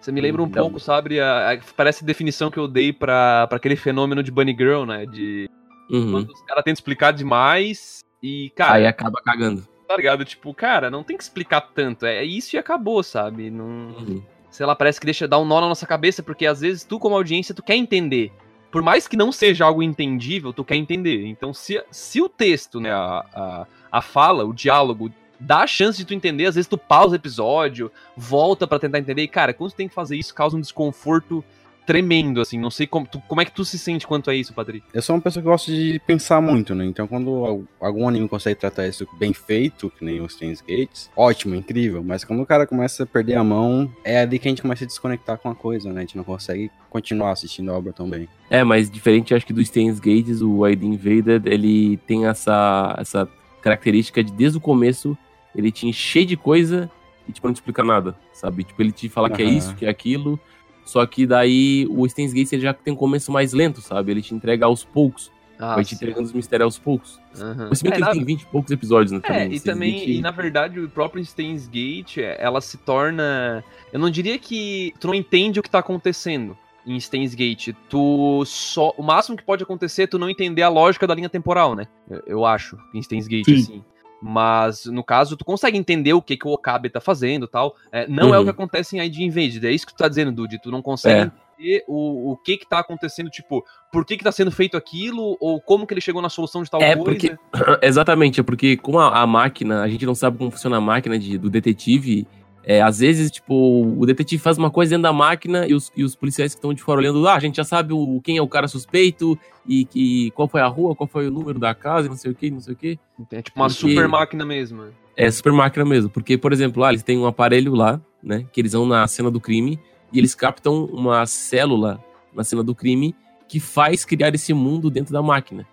[0.00, 1.20] Você me lembra um Então- pouco, sabe?
[1.20, 4.84] a- a- parece a definição que eu dei pra, pra aquele fenômeno de Bunny Girl,
[4.84, 5.04] né?
[5.04, 5.48] De
[5.90, 6.12] Uhum.
[6.12, 9.66] quando os caras tentam explicar demais e, cara, Aí acaba cagando.
[9.86, 10.24] tá ligado?
[10.24, 12.06] Tipo, cara, não tem que explicar tanto.
[12.06, 13.50] É isso e acabou, sabe?
[13.50, 13.64] Não.
[13.66, 14.22] Uhum.
[14.48, 16.98] sei lá, parece que deixa dar um nó na nossa cabeça, porque às vezes tu,
[16.98, 18.32] como audiência, tu quer entender.
[18.76, 21.24] Por mais que não seja algo entendível, tu quer entender.
[21.24, 25.10] Então, se, se o texto, né, a, a, a fala, o diálogo,
[25.40, 28.98] dá a chance de tu entender, às vezes tu pausa o episódio, volta pra tentar
[28.98, 31.42] entender, e, cara, quando tu tem que fazer isso, causa um desconforto
[31.86, 32.58] tremendo, assim.
[32.58, 34.84] Não sei como, tu- como é que tu se sente quanto a isso, Patrick.
[34.92, 36.84] Eu sou uma pessoa que gosta de pensar muito, né?
[36.84, 41.10] Então, quando al- algum anime consegue tratar isso bem feito, que nem os Steins Gates,
[41.16, 42.02] ótimo, incrível.
[42.04, 44.84] Mas quando o cara começa a perder a mão, é ali que a gente começa
[44.84, 45.98] a desconectar com a coisa, né?
[45.98, 48.28] A gente não consegue continuar assistindo a obra tão bem.
[48.50, 53.28] É, mas diferente, acho que do Steins Gates, o ID Invaded, ele tem essa, essa
[53.62, 55.16] característica de desde o começo
[55.54, 56.90] ele te encher de coisa
[57.28, 58.62] e tipo não te explica nada, sabe?
[58.62, 60.38] Tipo, ele te fala que é isso, que é aquilo,
[60.86, 64.12] só que daí o Steins Gates ele já tem um começo mais lento, sabe?
[64.12, 65.94] Ele te entrega aos poucos, Ah, vai te sim.
[65.96, 67.20] entregando os mistérios aos poucos.
[67.68, 69.20] Mas se bem É, que na- ele tem 20 e poucos episódios, né?
[69.24, 73.62] É, e também, Gate- e na verdade, o próprio Steins Gate, é, ela se torna.
[73.92, 77.70] Eu não diria que tu não entende o que tá acontecendo em Steins Gate.
[77.88, 78.94] Tu só.
[78.96, 81.86] O máximo que pode acontecer é tu não entender a lógica da linha temporal, né?
[82.08, 83.54] Eu, eu acho, em Steins Gate, Sim.
[83.56, 83.84] assim.
[84.26, 87.76] Mas, no caso, tu consegue entender o que, que o Okabe tá fazendo e tal.
[87.92, 88.44] É, não é o Uhum.
[88.44, 89.64] que acontece em ID Invaded.
[89.66, 90.60] É isso que tu tá dizendo, Dude.
[90.60, 91.22] Tu não consegue É.
[91.58, 95.36] entender o, o que que tá acontecendo, tipo, por que que tá sendo feito aquilo,
[95.40, 97.04] ou como que ele chegou na solução de tal É, coisa.
[97.04, 97.36] porque-
[97.80, 101.18] Exatamente, é porque com a, a máquina, a gente não sabe como funciona a máquina
[101.18, 102.26] de- do detetive,
[102.68, 106.02] É, às vezes, tipo, o detetive faz uma coisa dentro da máquina e os, e
[106.02, 108.42] os policiais que estão de fora olhando, ah, a gente já sabe o, quem é
[108.42, 112.08] o cara suspeito e, que qual foi a rua, qual foi o número da casa,
[112.08, 112.98] não sei o que, não sei o que.
[113.30, 113.88] É tipo uma porque...
[113.88, 114.82] super máquina mesmo.
[115.16, 116.10] É, super máquina mesmo.
[116.10, 119.30] Porque, por exemplo, lá eles têm um aparelho lá, né, que eles vão na cena
[119.30, 119.78] do crime
[120.12, 122.02] e eles captam uma célula
[122.34, 123.14] na cena do crime
[123.46, 125.64] que faz criar esse mundo dentro da máquina.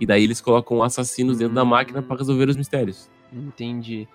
[0.00, 3.08] E daí eles colocam assassinos dentro da máquina para resolver os mistérios.
[3.32, 4.08] Entendi.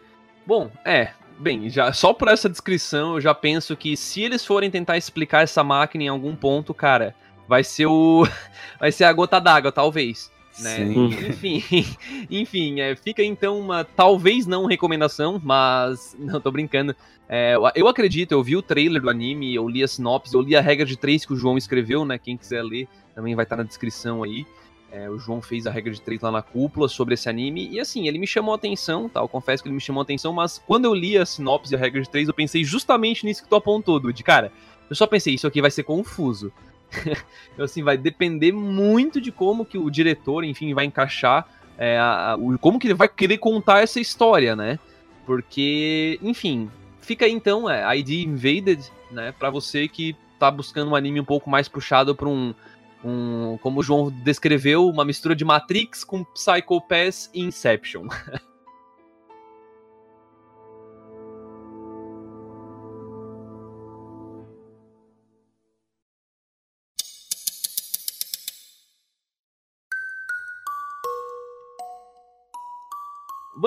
[0.45, 4.71] Bom, é, Bem, já só por essa descrição eu já penso que se eles forem
[4.71, 7.15] tentar explicar essa máquina em algum ponto, cara,
[7.47, 8.27] vai ser o
[8.79, 10.31] vai ser a gota d'água, talvez.
[10.59, 10.83] Né?
[11.29, 11.63] Enfim,
[12.31, 16.95] enfim é, fica então uma talvez não recomendação, mas não tô brincando.
[17.29, 20.55] É, eu acredito, eu vi o trailer do anime, eu li a sinopse, eu li
[20.55, 22.17] a regra de três que o João escreveu, né?
[22.17, 24.45] Quem quiser ler também vai estar na descrição aí.
[24.91, 27.67] É, o João fez a regra de três lá na cúpula sobre esse anime.
[27.69, 29.19] E assim, ele me chamou a atenção, tá?
[29.19, 31.75] Eu confesso que ele me chamou a atenção, mas quando eu li a sinopse e
[31.75, 34.23] a regra de três, eu pensei justamente nisso que tu apontou, Dude.
[34.23, 34.51] Cara,
[34.89, 36.51] eu só pensei, isso aqui vai ser confuso.
[37.53, 41.47] então, assim, vai depender muito de como que o diretor, enfim, vai encaixar.
[41.77, 44.79] É, a, a, o, como que ele vai querer contar essa história, né?
[45.25, 46.71] Porque, enfim,
[47.01, 49.33] fica aí então, é, ID Invaded, né?
[49.37, 52.53] Pra você que tá buscando um anime um pouco mais puxado pra um
[53.03, 58.07] um, como o João descreveu, uma mistura de Matrix com Psycho Pass e Inception.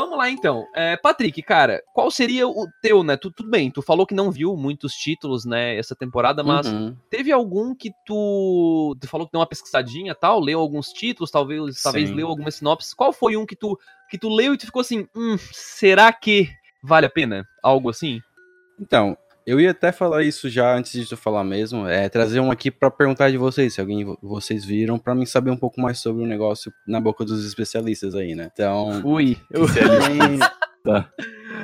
[0.00, 0.66] Vamos lá então.
[0.74, 3.18] É, Patrick, cara, qual seria o teu, né?
[3.18, 6.96] Tu, tudo bem, tu falou que não viu muitos títulos, né, essa temporada, mas uhum.
[7.10, 8.96] teve algum que tu.
[8.98, 12.94] Tu falou que deu uma pesquisadinha tal, leu alguns títulos, talvez, talvez leu algumas sinopses.
[12.94, 13.78] Qual foi um que tu,
[14.10, 16.48] que tu leu e tu ficou assim, hum, será que
[16.82, 17.46] vale a pena?
[17.62, 18.22] Algo assim?
[18.80, 19.14] Então,
[19.50, 22.70] eu ia até falar isso já antes de tu falar mesmo, é trazer um aqui
[22.70, 26.22] para perguntar de vocês, se alguém vocês viram, para mim saber um pouco mais sobre
[26.22, 28.48] o negócio na boca dos especialistas aí, né?
[28.52, 30.38] Então, ui, eu tem,
[30.84, 31.10] tá.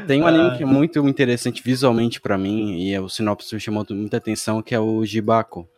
[0.04, 3.86] tem um anime que é muito interessante visualmente para mim e o sinopse me chamou
[3.90, 5.68] muita atenção, que é o Jibako.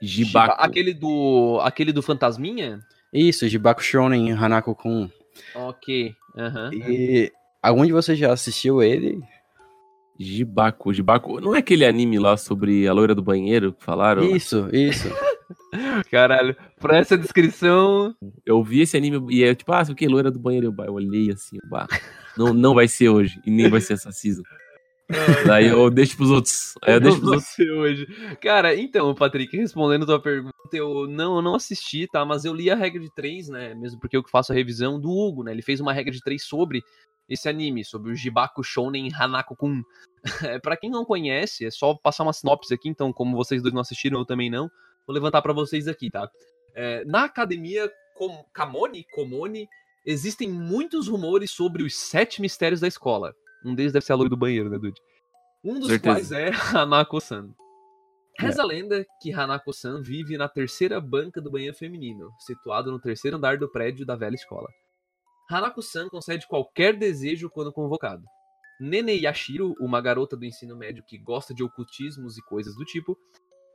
[0.00, 0.56] Jibako.
[0.58, 2.80] Aquele do aquele do fantasminha?
[3.12, 5.10] Isso, Jibako Shonen Hanako-kun.
[5.54, 6.14] OK.
[6.34, 6.72] Uhum.
[6.72, 7.30] E
[7.62, 9.22] algum de vocês já assistiu ele?
[10.22, 11.40] Jibaku, Jibaku.
[11.40, 14.22] Não é aquele anime lá sobre a loira do banheiro que falaram?
[14.22, 15.08] Isso, isso.
[16.10, 18.14] Caralho, pra essa descrição.
[18.44, 20.06] Eu vi esse anime e é tipo, ah, o que?
[20.06, 20.74] Loira do banheiro.
[20.78, 21.86] Eu, olhei assim, bah,
[22.36, 23.40] não, não vai ser hoje.
[23.46, 24.42] E nem vai ser essa season.
[25.46, 26.74] Daí eu deixo pros outros.
[26.82, 27.58] Aí eu deixo pros outros.
[27.58, 28.06] hoje.
[28.40, 32.24] Cara, então, Patrick, respondendo a tua pergunta, eu não, eu não assisti, tá?
[32.24, 33.74] Mas eu li a regra de três, né?
[33.74, 35.52] Mesmo porque eu que faço a revisão do Hugo, né?
[35.52, 36.82] Ele fez uma regra de três sobre
[37.28, 39.82] esse anime, sobre o Jibaku Shounen Hanako-kun.
[40.44, 43.74] É, para quem não conhece, é só passar uma sinopse aqui, então, como vocês dois
[43.74, 44.70] não assistiram, eu também não,
[45.06, 46.30] vou levantar para vocês aqui, tá?
[46.74, 49.68] É, na academia Com Kamoni, Komoni,
[50.06, 53.34] existem muitos rumores sobre os sete mistérios da escola.
[53.64, 55.00] Um deles deve ser a loira do banheiro, né, Dude?
[55.64, 56.14] Um dos Certeza.
[56.14, 57.54] quais é Hanako-san.
[58.38, 63.36] Reza a lenda que Hanako-san vive na terceira banca do banheiro feminino, situado no terceiro
[63.36, 64.68] andar do prédio da velha escola.
[65.50, 68.24] Hanako-san concede qualquer desejo quando convocado.
[68.80, 73.16] Nene Yashiro, uma garota do ensino médio que gosta de ocultismos e coisas do tipo,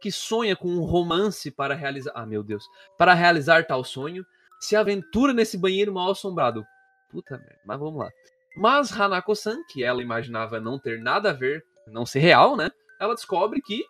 [0.01, 2.11] que sonha com um romance para realizar.
[2.15, 2.63] Ah, meu Deus!
[2.97, 4.25] Para realizar tal sonho,
[4.59, 6.63] se aventura nesse banheiro mal assombrado.
[7.09, 8.09] Puta merda, mas vamos lá.
[8.55, 12.69] Mas Hanako-san, que ela imaginava não ter nada a ver, não ser real, né?
[12.99, 13.83] Ela descobre que,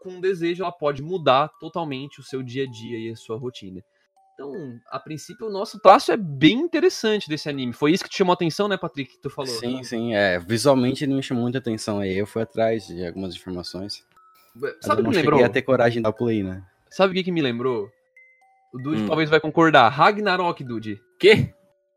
[0.00, 3.36] com um desejo, ela pode mudar totalmente o seu dia a dia e a sua
[3.36, 3.82] rotina.
[4.48, 7.72] Então, a princípio, o nosso traço é bem interessante desse anime.
[7.72, 9.50] Foi isso que te chamou a atenção, né, Patrick, que tu falou?
[9.50, 10.14] Sim, sim.
[10.14, 12.16] É, visualmente ele me chamou muita atenção aí.
[12.16, 14.04] Eu fui atrás de algumas informações.
[14.80, 15.44] Sabe o que me lembrou?
[15.44, 16.62] a ter coragem de dar play, né?
[16.90, 17.90] Sabe o que, que me lembrou?
[18.72, 19.06] O Dude hum.
[19.06, 19.88] talvez vai concordar.
[19.88, 21.00] Ragnarok, Dude.
[21.18, 21.52] Quê?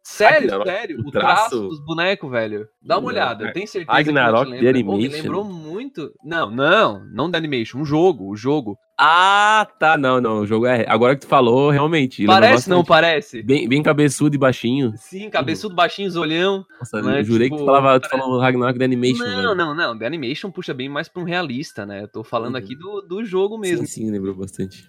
[0.05, 0.99] Sério, Ragnarok, sério.
[0.99, 1.49] O, traço...
[1.49, 2.69] traço dos bonecos, velho.
[2.79, 4.83] Dá uma olhada, eu tenho certeza Ragnarok que lembra.
[4.83, 6.13] Pô, me lembrou muito.
[6.23, 8.77] Não, não, não da animation, um jogo, o jogo.
[8.95, 10.85] Ah, tá, não, não, o jogo é.
[10.87, 12.23] Agora que tu falou, realmente.
[12.23, 13.41] Parece, não parece?
[13.41, 14.93] Bem, bem cabeçudo e baixinho.
[14.95, 16.63] Sim, cabeçudo, baixinho, olhão.
[16.79, 17.21] Nossa, né?
[17.21, 19.25] eu jurei tipo, que tu falava, tu falou Ragnarok da animation.
[19.25, 19.55] Não, velho.
[19.55, 22.03] não, não, da animation puxa bem mais pra um realista, né?
[22.03, 22.59] Eu tô falando uhum.
[22.59, 23.87] aqui do, do jogo mesmo.
[23.87, 24.87] Sim, sim, lembrou bastante.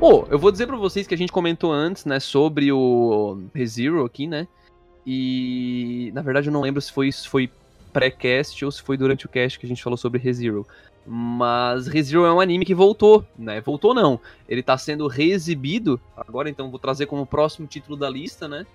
[0.00, 4.04] Oh, eu vou dizer para vocês que a gente comentou antes, né, sobre o ReZero
[4.04, 4.46] aqui, né?
[5.06, 7.50] E na verdade eu não lembro se foi, foi
[7.92, 10.66] pré-cast ou se foi durante o cast que a gente falou sobre ReZero.
[11.06, 13.60] Mas ReZero é um anime que voltou, né?
[13.62, 14.20] Voltou não.
[14.46, 15.98] Ele tá sendo reexibido.
[16.14, 18.66] Agora então vou trazer como próximo título da lista, né?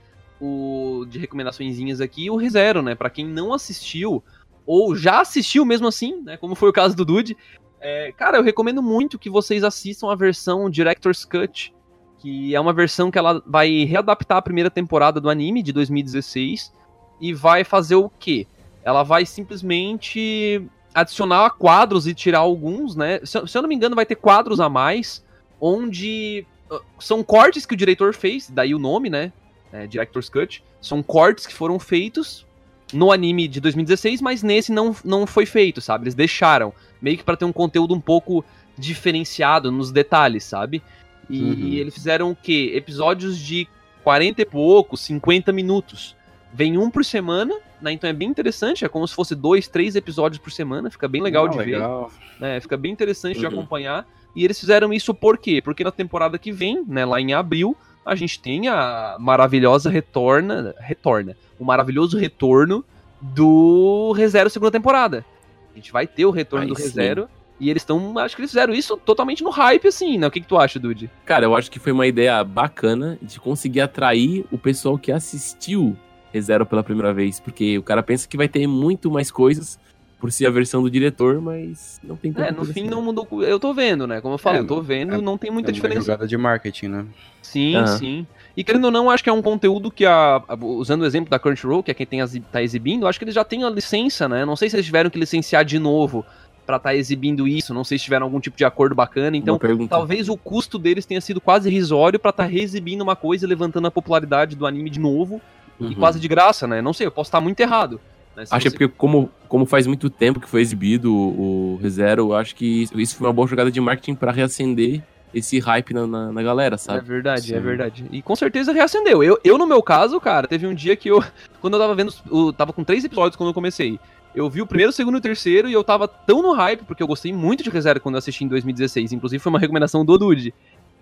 [0.41, 2.95] O de recomendaçõezinhas aqui, o ReZero, né?
[2.95, 4.23] Para quem não assistiu
[4.65, 6.37] ou já assistiu mesmo assim, né?
[6.37, 7.37] Como foi o caso do Dude.
[7.85, 11.73] É, cara, eu recomendo muito que vocês assistam a versão Director's Cut,
[12.17, 16.71] que é uma versão que ela vai readaptar a primeira temporada do anime de 2016
[17.19, 18.47] e vai fazer o quê?
[18.85, 20.65] Ela vai simplesmente
[20.95, 23.19] adicionar quadros e tirar alguns, né?
[23.25, 25.21] Se, se, eu não me engano, vai ter quadros a mais,
[25.59, 29.33] onde uh, são cortes que o diretor fez, daí o nome, né?
[29.73, 30.63] É, Director's Cut.
[30.79, 32.45] São cortes que foram feitos
[32.93, 36.05] no anime de 2016, mas nesse não, não foi feito, sabe?
[36.05, 38.43] Eles deixaram, meio que para ter um conteúdo um pouco
[38.77, 40.81] diferenciado nos detalhes, sabe?
[41.29, 41.53] E, uhum.
[41.53, 42.71] e eles fizeram o quê?
[42.75, 43.67] Episódios de
[44.03, 46.15] 40 e poucos, 50 minutos.
[46.53, 47.91] Vem um por semana, né?
[47.91, 51.21] Então é bem interessante, é como se fosse dois, três episódios por semana, fica bem
[51.21, 52.09] legal de legal.
[52.09, 52.39] ver.
[52.39, 52.59] Né?
[52.59, 53.41] Fica bem interessante uhum.
[53.41, 54.07] de acompanhar.
[54.35, 55.61] E eles fizeram isso por quê?
[55.61, 60.75] Porque na temporada que vem, né, lá em abril, a gente tem a maravilhosa retorna,
[60.79, 62.83] retorna, o maravilhoso retorno
[63.21, 65.25] do ReZero segunda temporada.
[65.71, 67.27] A gente vai ter o retorno do ReZero.
[67.59, 68.17] E eles estão.
[68.17, 70.27] Acho que eles fizeram isso totalmente no hype, assim, né?
[70.27, 71.09] O que, que tu acha, Dude?
[71.23, 75.95] Cara, eu acho que foi uma ideia bacana de conseguir atrair o pessoal que assistiu
[76.33, 79.79] ReZero pela primeira vez, porque o cara pensa que vai ter muito mais coisas
[80.23, 82.89] por ser a versão do diretor, mas não tem É, no fim assim.
[82.89, 83.27] não mudou.
[83.43, 84.21] Eu tô vendo, né?
[84.21, 85.99] Como eu falo, é, eu tô vendo, é, não tem muita é diferença.
[85.99, 87.05] É jogada de marketing, né?
[87.41, 87.87] Sim, uhum.
[87.87, 88.27] sim.
[88.55, 91.29] E querendo ou não, acho que é um conteúdo que a, a, usando o exemplo
[91.29, 93.69] da Crunchyroll, que é quem tem as, tá exibindo, acho que eles já têm a
[93.69, 94.45] licença, né?
[94.45, 96.23] Não sei se eles tiveram que licenciar de novo
[96.65, 99.59] para estar tá exibindo isso, não sei se tiveram algum tipo de acordo bacana, então
[99.89, 103.49] talvez o custo deles tenha sido quase irrisório para estar tá reexibindo uma coisa e
[103.49, 105.41] levantando a popularidade do anime de novo
[105.77, 105.91] uhum.
[105.91, 106.81] e quase de graça, né?
[106.81, 107.99] Não sei, eu posso estar muito errado.
[108.35, 108.43] Né?
[108.43, 108.61] Acho você...
[108.61, 112.87] que é porque como, como faz muito tempo que foi exibido o ReZero, acho que
[112.95, 115.01] isso foi uma boa jogada de marketing para reacender
[115.33, 116.99] esse hype na, na, na, galera, sabe?
[116.99, 117.55] É verdade, é Sim.
[117.55, 118.05] é verdade.
[118.11, 119.23] E com certeza reacendeu.
[119.23, 121.23] Eu, eu, no meu caso, cara, teve um dia que eu.
[121.59, 122.13] Quando eu tava vendo.
[122.31, 123.99] Eu tava com três episódios quando eu comecei.
[124.35, 126.83] Eu vi o primeiro, o segundo e o terceiro e eu tava tão no hype,
[126.83, 129.13] porque eu gostei muito de ReZero quando eu assisti em 2016.
[129.13, 130.53] Inclusive foi uma recomendação do Dude.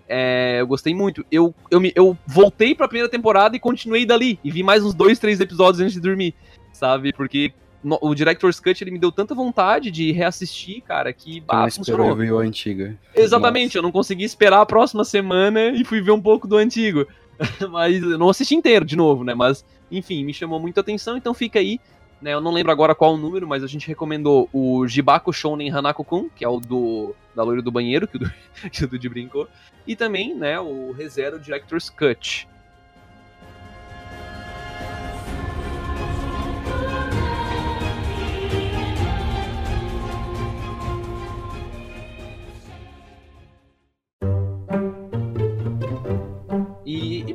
[0.06, 1.24] É, eu gostei muito.
[1.32, 4.38] Eu, eu, me, eu voltei pra primeira temporada e continuei dali.
[4.44, 6.34] E vi mais uns dois, três episódios antes de dormir,
[6.72, 7.12] sabe?
[7.12, 11.70] Porque no, o Director's Cut ele me deu tanta vontade de reassistir, cara, que bah,
[11.70, 12.22] funcionou.
[12.22, 12.96] Eu a antiga.
[13.14, 13.78] Exatamente, Nossa.
[13.78, 17.06] eu não consegui esperar a próxima semana e fui ver um pouco do antigo.
[17.70, 19.34] Mas eu não assisti inteiro de novo, né?
[19.34, 21.80] Mas, enfim, me chamou muito a atenção, então fica aí
[22.22, 25.72] né, eu não lembro agora qual o número, mas a gente recomendou o Jibaku Shounen
[25.72, 28.20] Hanako-kun, que é o do da loira do banheiro, que o,
[28.70, 29.48] que o Dude brincou,
[29.84, 32.46] e também, né, o ReZero Director's Cut,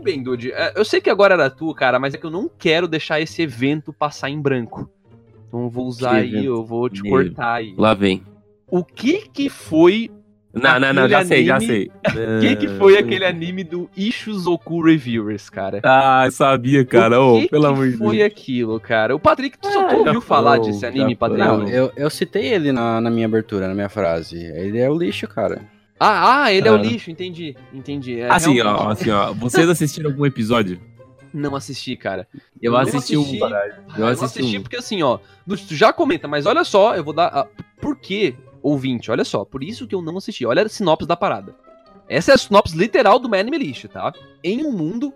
[0.08, 2.50] bem, Dude, é, eu sei que agora era tu, cara, mas é que eu não
[2.58, 4.90] quero deixar esse evento passar em branco.
[5.48, 7.12] Então eu vou usar aí, eu vou te Meu.
[7.12, 7.74] cortar aí.
[7.78, 8.24] Lá vem.
[8.70, 10.10] O que que foi
[10.54, 11.28] não, não, não, já anime...
[11.28, 11.92] sei, já sei.
[12.06, 15.82] O que, que foi aquele anime do Ishuzoku Reviewers, cara?
[15.84, 17.22] Ah, eu sabia, cara.
[17.22, 18.10] O que, oh, pelo amor de Deus.
[18.10, 19.14] foi aquilo, cara?
[19.14, 21.46] O Patrick, tu só ah, ouviu falar desse anime, Patrick?
[21.46, 24.38] Não, eu, eu citei ele na, na minha abertura, na minha frase.
[24.38, 25.62] Ele é o lixo, cara.
[26.00, 27.56] Ah, ah, ele é o lixo, entendi.
[27.74, 28.20] Entendi.
[28.20, 28.82] É, assim, realmente...
[28.82, 29.34] ó, assim, ó.
[29.34, 30.80] Vocês assistiram algum episódio?
[31.34, 32.28] Não assisti, cara.
[32.62, 33.48] Eu, eu assisti, assisti, um.
[33.98, 34.62] Eu assisti, assisti um.
[34.62, 35.20] porque assim, ó.
[35.48, 37.28] Tu já comenta, mas olha só, eu vou dar.
[37.28, 37.48] A...
[37.82, 39.12] Por quê, ouvinte?
[39.12, 40.46] Olha só, por isso que eu não assisti.
[40.46, 41.56] Olha a sinopse da parada.
[42.08, 44.14] Essa é a sinopse literal do anime lixo, tá?
[44.44, 45.14] Em um mundo,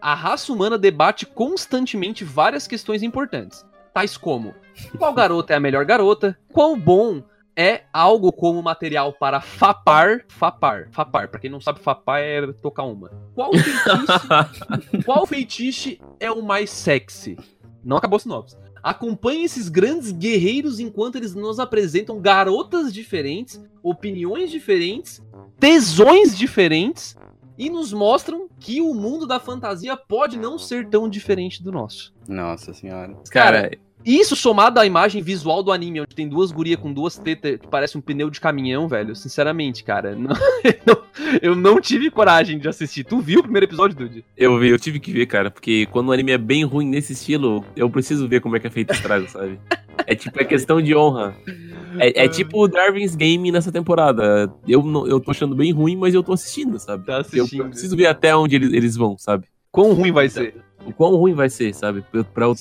[0.00, 3.64] a raça humana debate constantemente várias questões importantes.
[3.92, 4.54] Tais como:
[4.98, 6.36] qual garota é a melhor garota?
[6.52, 7.22] Qual bom
[7.56, 11.28] é algo como material para fapar, fapar, fapar.
[11.28, 13.10] Para quem não sabe, fapar é tocar uma.
[13.34, 17.36] Qual feitiço, qual feitiço é o mais sexy?
[17.84, 18.56] Não acabou sinopse.
[18.82, 25.22] Acompanhe esses grandes guerreiros enquanto eles nos apresentam garotas diferentes, opiniões diferentes,
[25.58, 27.16] tesões diferentes
[27.56, 32.12] e nos mostram que o mundo da fantasia pode não ser tão diferente do nosso.
[32.28, 33.16] Nossa senhora.
[33.30, 33.70] Cara,
[34.04, 37.66] Isso somado à imagem visual do anime, onde tem duas gurias com duas tetas que
[37.66, 39.16] parece um pneu de caminhão, velho.
[39.16, 40.14] Sinceramente, cara.
[40.86, 41.04] Não,
[41.40, 43.04] eu não tive coragem de assistir.
[43.04, 44.24] Tu viu o primeiro episódio, Dude?
[44.36, 45.50] Eu vi, eu tive que ver, cara.
[45.50, 48.66] Porque quando o anime é bem ruim nesse estilo, eu preciso ver como é que
[48.66, 49.58] é feito o estrago, sabe?
[50.06, 51.34] É tipo, é questão de honra.
[51.98, 54.52] É, é tipo o Darwin's Game nessa temporada.
[54.66, 57.06] Eu, não, eu tô achando bem ruim, mas eu tô assistindo, sabe?
[57.06, 57.62] Tá assistindo.
[57.62, 59.46] Eu, eu preciso ver até onde eles, eles vão, sabe?
[59.70, 60.56] Quão ruim vai ser?
[60.86, 62.02] O quão ruim vai ser, sabe?
[62.32, 62.54] Pra, eu,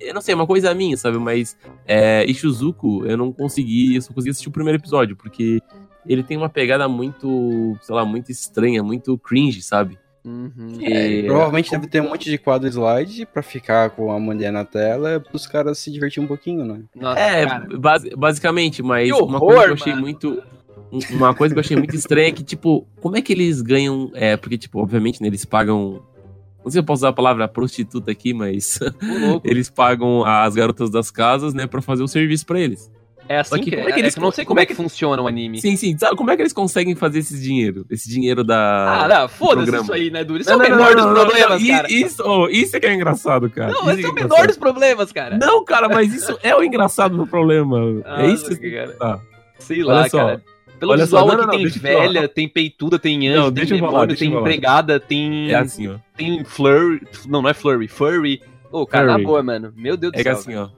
[0.00, 1.18] eu não sei, é uma coisa minha, sabe?
[1.18, 1.56] Mas
[1.86, 5.60] é, Ishizuku, eu não consegui, eu só consegui assistir o primeiro episódio, porque
[6.06, 9.98] ele tem uma pegada muito, sei lá, muito estranha, muito cringe, sabe?
[10.24, 10.78] Uhum.
[10.82, 14.64] É, provavelmente deve ter um monte de quadro slide pra ficar com a mulher na
[14.64, 16.82] tela pros caras se divertir um pouquinho, né?
[16.94, 17.46] Nossa, é,
[17.78, 20.02] base, basicamente, mas horror, uma coisa que eu achei mano.
[20.02, 20.42] muito.
[21.10, 24.10] Uma coisa que eu achei muito estranha é que, tipo, como é que eles ganham.
[24.14, 26.02] É, porque, tipo, obviamente, né, eles pagam.
[26.58, 28.78] Não sei se eu posso usar a palavra prostituta aqui, mas.
[29.44, 32.90] eles pagam as garotas das casas, né, pra fazer o serviço para eles.
[33.28, 35.20] É assim que, como é que eles, é, não sei como, como é que funciona
[35.20, 35.60] o anime.
[35.60, 35.96] Sim, sim.
[35.98, 37.84] Sabe como é que eles conseguem fazer esse dinheiro?
[37.90, 39.04] Esse dinheiro da.
[39.04, 40.40] Ah, não, foda-se isso aí, né, Duro?
[40.40, 41.92] Isso não, é o menor não, dos problemas, cara.
[41.92, 43.70] Isso, oh, isso é que é engraçado, cara.
[43.70, 45.36] Não, esse é, é o menor dos problemas, cara.
[45.36, 47.78] Não, cara, mas isso é o engraçado do problema.
[48.04, 48.70] Ah, é isso que.
[48.70, 48.96] Cara.
[49.00, 49.18] Ah.
[49.58, 50.42] Sei lá, Olha cara.
[50.78, 55.00] Pelo Olha visual aqui tem velha, tem peituda, tem anjo, tem demônio, falar, tem empregada,
[55.00, 55.50] tem.
[55.50, 55.96] É assim, ó.
[56.16, 57.00] Tem flurry.
[57.26, 58.40] Não, não é flurry, furry.
[58.70, 59.72] Ô, oh, cara, na boa, mano.
[59.76, 60.20] Meu Deus do céu.
[60.20, 60.68] É que assim, ó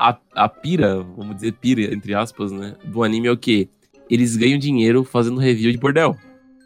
[0.00, 3.68] a, a pira, vamos dizer pira, entre aspas, né, do anime é o quê?
[4.08, 6.16] Eles ganham dinheiro fazendo review de bordel,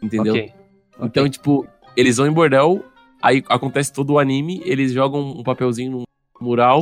[0.01, 0.33] entendeu?
[0.33, 0.53] Okay.
[1.01, 1.29] Então, okay.
[1.29, 1.67] tipo,
[1.97, 2.81] eles vão em bordel,
[3.21, 6.03] aí acontece todo o anime, eles jogam um papelzinho no
[6.39, 6.81] mural,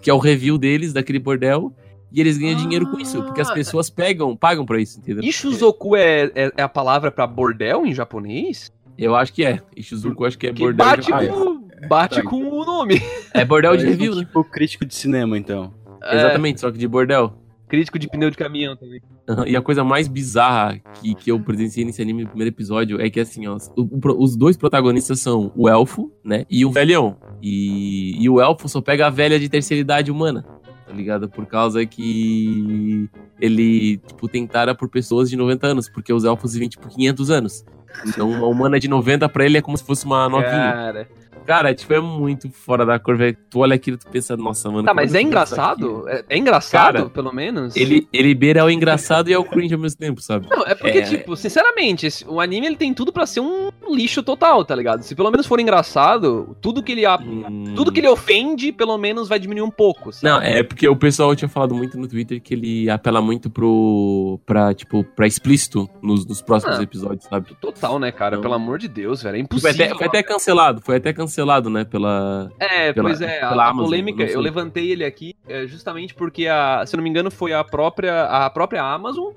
[0.00, 1.70] que é o review deles, daquele bordel,
[2.12, 4.98] e eles ganham ah, dinheiro com isso, porque as ah, pessoas pegam, pagam pra isso,
[4.98, 5.22] entendeu?
[5.22, 8.72] Ishuzoku é, é, é a palavra pra bordel em japonês?
[8.98, 9.60] Eu acho que é.
[9.76, 10.86] Ishizuku acho que é que bordel.
[10.86, 13.00] Bate, com, bate com o nome.
[13.32, 14.24] É bordel de review, né?
[14.24, 15.72] Tipo crítico de cinema, então.
[16.02, 16.16] É.
[16.16, 17.32] Exatamente, só que de bordel.
[17.70, 19.00] Crítico de pneu de caminhão também.
[19.28, 23.00] Uhum, e a coisa mais bizarra que, que eu presenciei nesse anime no primeiro episódio
[23.00, 26.70] é que, assim, ó, o, o, os dois protagonistas são o elfo, né, e o
[26.72, 27.16] velhão.
[27.40, 30.44] E, e o elfo só pega a velha de terceira idade humana,
[30.90, 31.28] tá ligado?
[31.28, 33.08] Por causa que
[33.40, 37.64] ele, tipo, tentara por pessoas de 90 anos, porque os elfos vivem, tipo, 500 anos.
[38.06, 40.50] Então, uma humana de 90 pra ele é como se fosse uma novinha.
[40.50, 41.08] Cara...
[41.50, 43.24] Cara, tipo, é muito fora da curva.
[43.50, 44.84] Tu olha aquilo e tu pensa, nossa, mano.
[44.84, 46.08] Tá, mas é engraçado?
[46.08, 47.74] É, é, engraçado, Cara, pelo menos?
[47.74, 50.46] Ele, ele beira o engraçado e é o cringe ao mesmo tempo, sabe?
[50.48, 51.02] Não, é porque, é...
[51.02, 55.02] tipo, sinceramente, esse, o anime ele tem tudo para ser um lixo total, tá ligado?
[55.02, 57.74] Se pelo menos for engraçado, tudo que ele, hum...
[57.74, 60.12] tudo que ele ofende, pelo menos vai diminuir um pouco.
[60.12, 60.32] Sabe?
[60.32, 64.38] Não, é porque o pessoal tinha falado muito no Twitter que ele apela muito pro.
[64.46, 67.56] pra, tipo, pra explícito nos, nos próximos ah, episódios, sabe?
[67.60, 68.36] Total, né, cara?
[68.36, 68.42] Então...
[68.42, 69.36] Pelo amor de Deus, velho.
[69.36, 69.74] É impossível.
[69.74, 71.84] Foi até, foi até cancelado, foi até cancelado cancelado, né?
[71.84, 72.52] Pela.
[72.58, 73.40] É, pela, pois é.
[73.40, 77.10] A, a polêmica, eu levantei ele aqui é, justamente porque, a, se eu não me
[77.10, 79.32] engano, foi a própria, a própria Amazon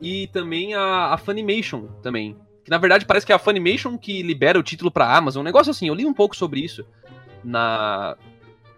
[0.00, 2.36] e também a, a Funimation também.
[2.64, 5.40] Que na verdade parece que é a Funimation que libera o título pra Amazon.
[5.40, 6.84] Um negócio assim, eu li um pouco sobre isso
[7.42, 8.16] na.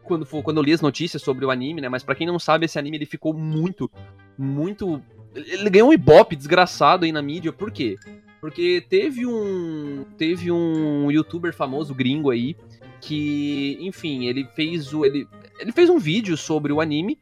[0.03, 1.89] Quando, quando eu li as notícias sobre o anime, né?
[1.89, 3.91] Mas para quem não sabe, esse anime ele ficou muito,
[4.37, 5.03] muito.
[5.35, 7.53] Ele ganhou um ibope desgraçado aí na mídia.
[7.53, 7.97] Por quê?
[8.45, 12.55] Porque teve um teve um youtuber famoso gringo aí
[13.01, 15.27] que, enfim, ele fez o ele,
[15.59, 17.19] ele fez um vídeo sobre o anime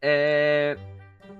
[0.00, 0.76] é,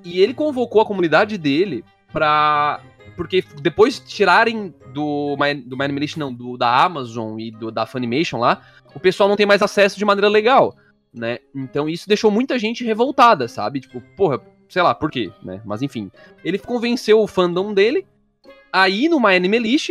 [0.03, 2.81] e ele convocou a comunidade dele pra
[3.17, 7.87] porque depois de tirarem do do My Animation, não, do, da Amazon e do, da
[7.87, 8.61] Funimation lá,
[8.97, 10.75] o pessoal não tem mais acesso de maneira legal,
[11.15, 11.39] né?
[11.55, 13.79] Então isso deixou muita gente revoltada, sabe?
[13.79, 15.63] Tipo, porra, sei lá, por quê, né?
[15.65, 16.11] Mas enfim,
[16.45, 18.05] ele convenceu o fandom dele
[18.73, 19.91] Aí no My Anime List,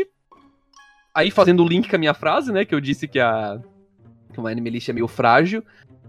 [1.14, 3.60] aí fazendo o link com a minha frase, né, que eu disse que a
[4.32, 5.64] que o My Anime List é meio frágil,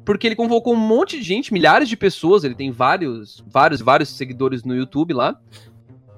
[0.05, 4.11] porque ele convocou um monte de gente, milhares de pessoas, ele tem vários, vários, vários
[4.11, 5.39] seguidores no YouTube lá.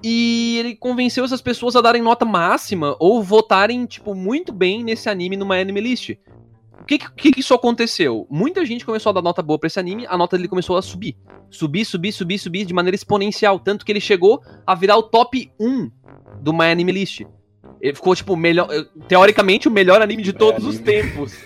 [0.02, 5.08] E ele convenceu essas pessoas a darem nota máxima ou votarem, tipo, muito bem nesse
[5.08, 6.16] anime no My Anime List.
[6.82, 8.26] O que, que, que isso aconteceu?
[8.28, 10.82] Muita gente começou a dar nota boa pra esse anime, a nota dele começou a
[10.82, 11.16] subir.
[11.48, 13.60] Subir, subir, subir, subir de maneira exponencial.
[13.60, 15.90] Tanto que ele chegou a virar o top 1
[16.40, 17.22] do My Anime List.
[17.80, 18.68] Ele ficou, tipo, melhor.
[19.06, 21.36] Teoricamente, o melhor anime de todos os tempos.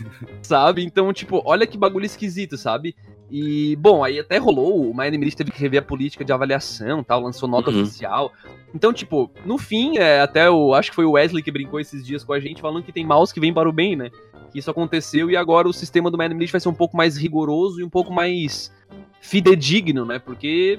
[0.43, 0.85] sabe?
[0.85, 2.95] Então, tipo, olha que bagulho esquisito, sabe?
[3.31, 6.33] E, bom, aí até rolou, o My Anime List teve que rever a política de
[6.33, 7.83] avaliação tal, lançou nota uhum.
[7.83, 8.33] oficial.
[8.75, 10.75] Então, tipo, no fim, é, até o.
[10.75, 13.05] Acho que foi o Wesley que brincou esses dias com a gente, falando que tem
[13.05, 14.11] mouse que vem para o bem, né?
[14.53, 16.97] Que isso aconteceu e agora o sistema do My Anime List vai ser um pouco
[16.97, 18.73] mais rigoroso e um pouco mais
[19.21, 20.21] fidedigno, né?
[20.21, 20.79] Porque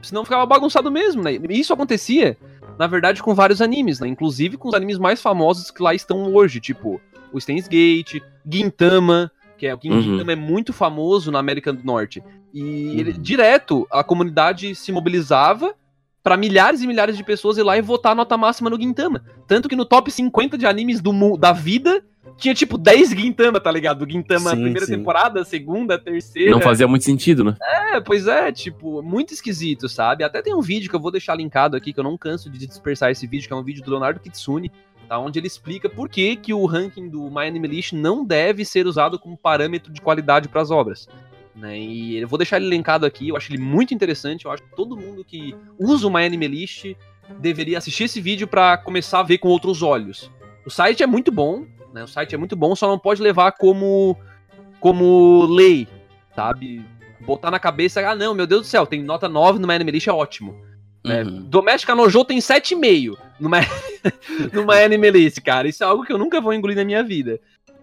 [0.00, 1.34] senão ficava bagunçado mesmo, né?
[1.34, 2.36] E isso acontecia
[2.78, 4.06] na verdade, com vários animes, né?
[4.06, 7.00] Inclusive com os animes mais famosos que lá estão hoje, tipo
[7.32, 10.00] o Steins Gate, Gintama, que é o uhum.
[10.00, 12.22] Gintama é muito famoso na América do Norte.
[12.54, 12.98] E uhum.
[12.98, 15.74] ele, direto a comunidade se mobilizava
[16.22, 19.24] para milhares e milhares de pessoas ir lá e votar a nota máxima no Gintama.
[19.46, 22.02] Tanto que no top 50 de animes do, da vida
[22.36, 24.04] tinha tipo 10 Gintama, tá ligado?
[24.04, 24.96] Do Gintama sim, primeira sim.
[24.96, 26.50] temporada, segunda, terceira.
[26.50, 27.56] Não fazia muito sentido, né?
[27.62, 30.22] É, pois é, tipo, muito esquisito, sabe?
[30.22, 32.66] Até tem um vídeo que eu vou deixar linkado aqui, que eu não canso de
[32.66, 34.70] dispersar esse vídeo, que é um vídeo do Leonardo Kitsune,
[35.08, 35.18] tá?
[35.18, 38.86] Onde ele explica por que, que o ranking do My Anime List não deve ser
[38.86, 41.08] usado como parâmetro de qualidade para as obras.
[41.56, 41.78] Né?
[41.78, 44.76] E eu vou deixar ele linkado aqui, eu acho ele muito interessante, eu acho que
[44.76, 46.94] todo mundo que usa o My Anime List
[47.40, 50.30] deveria assistir esse vídeo para começar a ver com outros olhos.
[50.64, 52.04] O site é muito bom, né?
[52.04, 54.16] O site é muito bom, só não pode levar como
[54.78, 55.88] como lei,
[56.36, 56.84] sabe?
[57.22, 59.90] Botar na cabeça, ah não, meu Deus do céu, tem nota 9 no My Anime
[59.90, 60.54] List, é ótimo.
[61.04, 61.22] Né?
[61.22, 61.42] Uhum.
[61.42, 63.58] Doméstica Nojo tem 7,5 numa,
[64.52, 65.68] numa Anime List, cara.
[65.68, 67.40] Isso é algo que eu nunca vou engolir na minha vida.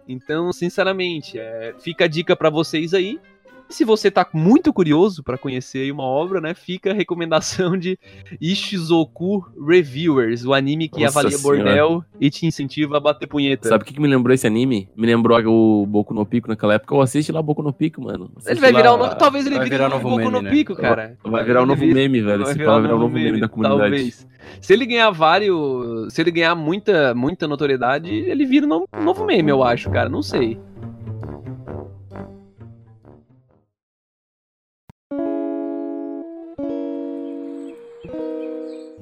[0.08, 3.20] Então, sinceramente, é, fica a dica para vocês aí.
[3.68, 7.98] Se você tá muito curioso para conhecer uma obra, né, fica a recomendação de
[8.40, 11.64] Ishizoku Reviewers, o anime que Nossa avalia senhora.
[11.64, 13.68] bordel e te incentiva a bater punheta.
[13.68, 14.90] Sabe o que, que me lembrou esse anime?
[14.96, 16.94] Me lembrou o Boku no Pico naquela época.
[16.96, 18.32] Eu assisti lá Boku no Pico, mano.
[18.46, 18.80] ele vai lá...
[18.80, 19.16] virar o no...
[19.16, 20.50] Talvez ele vai vire virar um novo Boku meme, no né?
[20.52, 21.18] Pico, cara.
[21.24, 22.44] Vai virar um novo meme, velho.
[22.46, 23.82] Vai virar, virar um novo meme, meme da comunidade.
[23.82, 24.28] Talvez.
[24.62, 26.14] Se ele ganhar vários.
[26.14, 30.08] Se ele ganhar muita, muita notoriedade, ele vira um novo meme, eu acho, cara.
[30.08, 30.60] Não sei.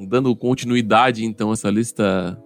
[0.05, 2.39] Dando continuidade, então, essa lista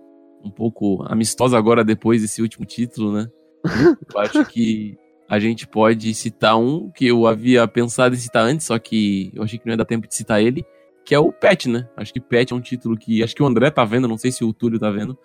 [0.43, 3.29] um pouco amistosa agora depois desse último título, né?
[4.13, 4.97] eu acho que
[5.29, 9.43] a gente pode citar um que eu havia pensado em citar antes, só que eu
[9.43, 10.65] achei que não ia dar tempo de citar ele,
[11.03, 11.87] que é o Pet, né?
[11.95, 13.23] Acho que Pet é um título que.
[13.23, 15.17] Acho que o André tá vendo, não sei se o Túlio tá vendo,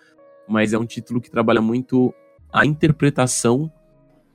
[0.48, 2.14] mas é um título que trabalha muito
[2.52, 3.70] a interpretação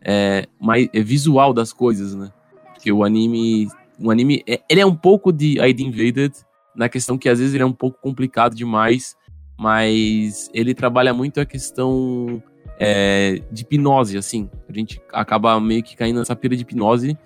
[0.02, 2.32] é, mais, é, visual das coisas, né?
[2.74, 3.68] Porque o anime.
[4.00, 4.44] O anime.
[4.48, 6.34] É, ele é um pouco de ID Invaded,
[6.78, 9.18] na questão que às vezes ele é um pouco complicado demais,
[9.60, 12.42] mas ele trabalha muito a questão
[12.80, 14.50] é, de hipnose, assim.
[14.68, 17.18] A gente acaba meio que caindo nessa pira de hipnose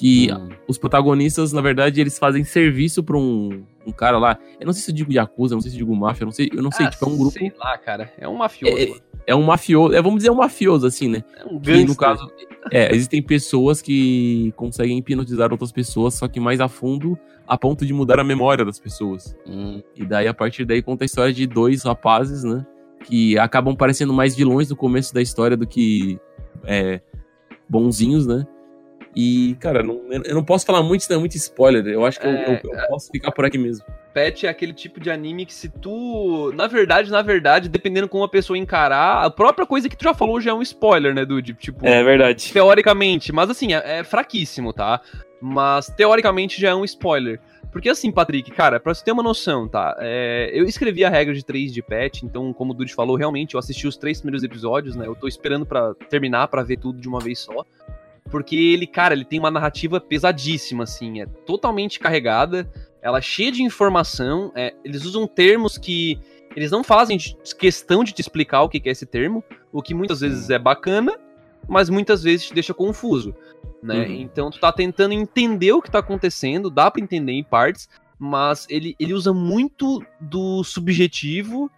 [0.00, 0.48] que hum.
[0.66, 4.38] os protagonistas, na verdade, eles fazem serviço para um, um cara lá.
[4.58, 6.32] Eu não sei se eu digo Yakuza, não sei se eu digo máfia, eu não
[6.32, 7.32] sei, eu não sei, ah, tipo, é um grupo.
[7.32, 8.10] Sei lá, cara.
[8.16, 8.78] É um mafioso.
[8.78, 8.94] É,
[9.26, 11.22] é um mafioso, é, vamos dizer um mafioso, assim, né?
[11.36, 11.86] É um gangster.
[11.86, 12.32] no caso,
[12.72, 17.84] é, existem pessoas que conseguem hipnotizar outras pessoas, só que mais a fundo a ponto
[17.84, 19.36] de mudar a memória das pessoas.
[19.46, 19.82] Hum.
[19.96, 22.64] E daí, a partir daí, conta a história de dois rapazes, né?
[23.04, 26.18] Que acabam parecendo mais vilões no começo da história do que
[26.64, 27.00] é,
[27.68, 28.46] bonzinhos, né?
[29.14, 31.84] E, cara, não, eu não posso falar muito, senão é muito spoiler.
[31.86, 33.84] Eu acho que é, eu, eu, eu, posso ficar por aqui mesmo.
[34.14, 36.52] Pet é aquele tipo de anime que se tu.
[36.54, 40.14] Na verdade, na verdade, dependendo como a pessoa encarar, a própria coisa que tu já
[40.14, 41.54] falou já é um spoiler, né, Dude?
[41.54, 41.86] Tipo.
[41.86, 42.52] É verdade.
[42.52, 43.32] Teoricamente.
[43.32, 45.00] Mas assim, é, é fraquíssimo, tá?
[45.40, 47.40] Mas teoricamente já é um spoiler.
[47.70, 49.96] Porque assim, Patrick, cara, pra você ter uma noção, tá?
[50.00, 53.54] É, eu escrevi a regra de 3 de pet, então, como o Dude falou, realmente
[53.54, 55.06] eu assisti os três primeiros episódios, né?
[55.06, 57.64] Eu tô esperando para terminar, para ver tudo de uma vez só.
[58.30, 62.70] Porque ele, cara, ele tem uma narrativa pesadíssima, assim, é totalmente carregada,
[63.02, 66.18] ela é cheia de informação, é, eles usam termos que
[66.54, 67.18] eles não fazem
[67.58, 69.42] questão de te explicar o que é esse termo,
[69.72, 71.16] o que muitas vezes é bacana,
[71.68, 73.34] mas muitas vezes te deixa confuso
[73.82, 74.06] né?
[74.06, 74.14] Uhum.
[74.20, 77.88] Então tu tá tentando entender o que tá acontecendo, dá para entender em partes,
[78.18, 81.70] mas ele, ele usa muito do subjetivo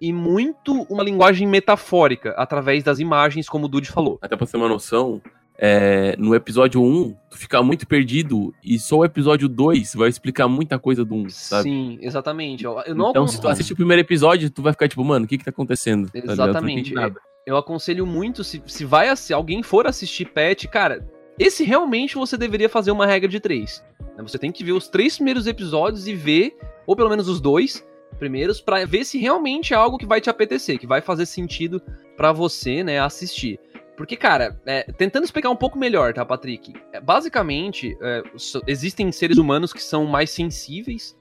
[0.00, 4.18] e muito uma linguagem metafórica através das imagens, como o Dude falou.
[4.20, 5.22] Até pra ter uma noção,
[5.56, 10.48] é, no episódio 1, tu fica muito perdido e só o episódio 2 vai explicar
[10.48, 11.62] muita coisa do 1, sabe?
[11.62, 12.64] Sim, exatamente.
[12.64, 15.28] Eu, não então, se tu assiste o primeiro episódio, tu vai ficar tipo, mano, o
[15.28, 16.10] que que tá acontecendo?
[16.10, 16.92] Tá exatamente.
[16.92, 17.12] Tá
[17.46, 21.06] eu aconselho muito, se, se vai se alguém for assistir Pet, cara,
[21.38, 23.84] esse realmente você deveria fazer uma regra de três.
[24.16, 24.22] Né?
[24.22, 27.86] Você tem que ver os três primeiros episódios e ver, ou pelo menos os dois
[28.18, 31.82] primeiros, para ver se realmente é algo que vai te apetecer, que vai fazer sentido
[32.16, 33.58] para você, né, assistir.
[33.96, 36.72] Porque, cara, é, tentando explicar um pouco melhor, tá, Patrick?
[36.92, 38.22] É, basicamente, é,
[38.66, 41.16] existem seres humanos que são mais sensíveis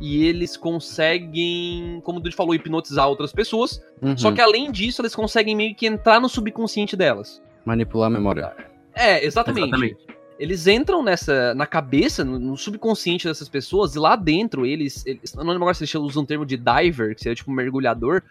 [0.00, 3.82] e eles conseguem, como o Dude falou, hipnotizar outras pessoas.
[4.00, 4.16] Uhum.
[4.16, 7.42] Só que além disso, eles conseguem meio que entrar no subconsciente delas.
[7.64, 8.54] Manipular a memória.
[8.94, 9.68] É, exatamente.
[9.68, 9.96] exatamente.
[10.38, 15.34] Eles entram nessa na cabeça, no, no, subconsciente dessas pessoas, e lá dentro eles, eles
[15.34, 18.22] não lembro agora se eles usam o termo de diver, que seria tipo um mergulhador,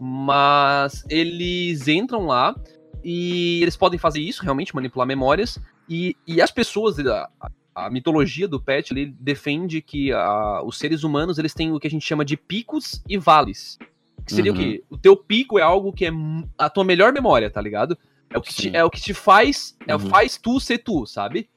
[0.00, 2.54] mas eles entram lá
[3.04, 5.58] e eles podem fazer isso, realmente, manipular memórias,
[5.88, 6.96] e, e as pessoas,
[7.86, 11.86] a, mitologia do Pet ele defende que a, os seres humanos eles têm o que
[11.86, 13.78] a gente chama de picos e vales.
[14.24, 14.58] Que seria uhum.
[14.58, 14.84] o quê?
[14.90, 16.10] O teu pico é algo que é
[16.58, 17.96] a tua melhor memória, tá ligado?
[18.28, 20.08] É o que, te, é o que te faz, é o uhum.
[20.08, 21.48] faz tu ser tu, sabe?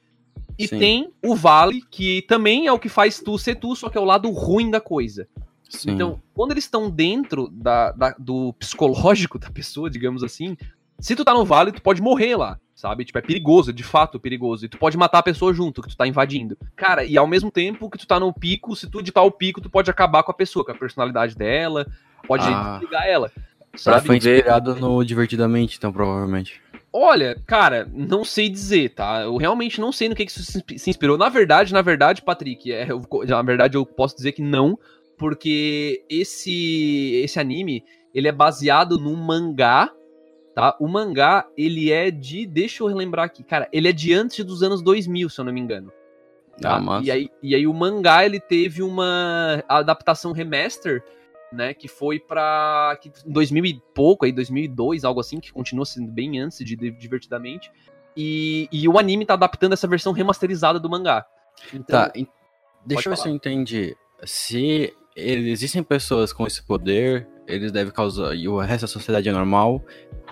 [0.57, 0.79] E Sim.
[0.79, 4.01] tem o Vale, que também é o que faz tu ser tu, só que é
[4.01, 5.27] o lado ruim da coisa.
[5.69, 5.91] Sim.
[5.91, 10.55] Então, quando eles estão dentro da, da, do psicológico da pessoa, digamos assim,
[10.99, 13.05] se tu tá no vale, tu pode morrer lá, sabe?
[13.05, 14.65] Tipo, é perigoso, é de fato perigoso.
[14.65, 16.57] E tu pode matar a pessoa junto, que tu tá invadindo.
[16.75, 19.61] Cara, e ao mesmo tempo que tu tá no pico, se tu editar o pico,
[19.61, 21.87] tu pode acabar com a pessoa, com a personalidade dela,
[22.27, 22.77] pode ah.
[22.79, 23.31] desligar ela.
[23.75, 24.05] Sabe?
[24.05, 26.61] Foi inspirado no Divertidamente, então, provavelmente.
[26.95, 29.23] Olha, cara, não sei dizer, tá?
[29.23, 31.17] Eu realmente não sei no que, que isso se inspirou.
[31.17, 34.77] Na verdade, na verdade, Patrick, é, eu, na verdade eu posso dizer que não,
[35.17, 39.91] porque esse esse anime, ele é baseado num mangá,
[40.53, 40.75] tá?
[40.79, 44.63] O mangá, ele é de, deixa eu relembrar aqui, cara, ele é de antes dos
[44.63, 45.91] anos 2000, se eu não me engano.
[46.61, 46.77] Tá?
[46.77, 51.03] Ah, e, aí, e aí o mangá, ele teve uma adaptação remaster
[51.53, 56.11] né, que foi para em 2000 e pouco, aí 2002, algo assim, que continua sendo
[56.11, 57.71] bem antes de Divertidamente.
[58.17, 61.25] E, e o anime tá adaptando essa versão remasterizada do mangá.
[61.73, 62.11] Então, tá,
[62.85, 63.95] deixa eu ver se eu entendi.
[64.23, 69.31] Se existem pessoas com esse poder, eles devem causar, e o resto da sociedade é
[69.31, 69.83] normal,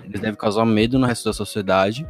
[0.03, 2.07] eles devem causar medo no resto da sociedade.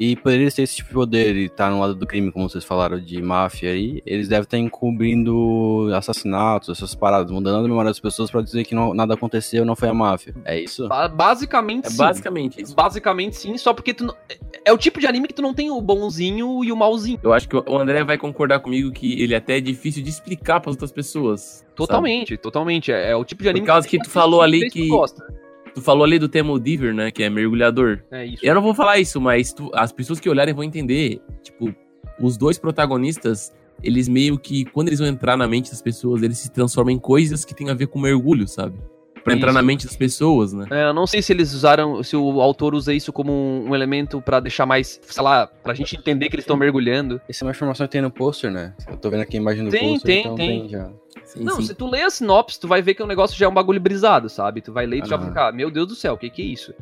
[0.00, 2.32] E por eles terem esse tipo de poder e estar tá no lado do crime,
[2.32, 7.68] como vocês falaram de máfia aí, eles devem estar encobrindo assassinatos, essas paradas, mudando a
[7.68, 10.34] memória das pessoas para dizer que não, nada aconteceu, não foi a máfia.
[10.46, 10.88] É isso?
[11.14, 11.98] Basicamente é sim.
[11.98, 12.74] Basicamente isso.
[12.74, 14.16] Basicamente sim, só porque tu não...
[14.64, 17.20] é o tipo de anime que tu não tem o bonzinho e o malzinho.
[17.22, 20.60] Eu acho que o André vai concordar comigo que ele até é difícil de explicar
[20.60, 21.62] para outras pessoas.
[21.76, 22.38] Totalmente, sabe?
[22.38, 22.90] totalmente.
[22.90, 24.88] É, é, o tipo de anime Por causa que, que tu falou ali que.
[24.88, 25.39] Gosta.
[25.74, 27.10] Tu falou ali do Temo Diver, né?
[27.10, 28.02] Que é mergulhador.
[28.10, 28.44] É isso.
[28.44, 31.20] Eu não vou falar isso, mas tu, as pessoas que olharem vão entender.
[31.42, 31.74] Tipo,
[32.20, 33.52] os dois protagonistas,
[33.82, 36.98] eles meio que, quando eles vão entrar na mente das pessoas, eles se transformam em
[36.98, 38.78] coisas que tem a ver com mergulho, sabe?
[39.24, 40.66] Pra entrar na mente das pessoas, né?
[40.70, 44.20] É, eu não sei se eles usaram, se o autor usa isso como um, elemento
[44.20, 47.20] para deixar mais, sei lá, pra gente entender que eles estão mergulhando.
[47.28, 48.74] Essa é uma informação que tem no pôster, né?
[48.88, 50.60] Eu tô vendo aqui a imagem do tem, pôster, tem, então tem.
[50.60, 50.90] tem já.
[51.24, 51.62] Sim, não, sim.
[51.62, 53.80] se tu lê a sinopse, tu vai ver que o negócio já é um bagulho
[53.80, 54.60] brisado, sabe?
[54.60, 56.42] Tu vai ler e tu já vai ficar, meu Deus do céu, o que que
[56.42, 56.74] é isso?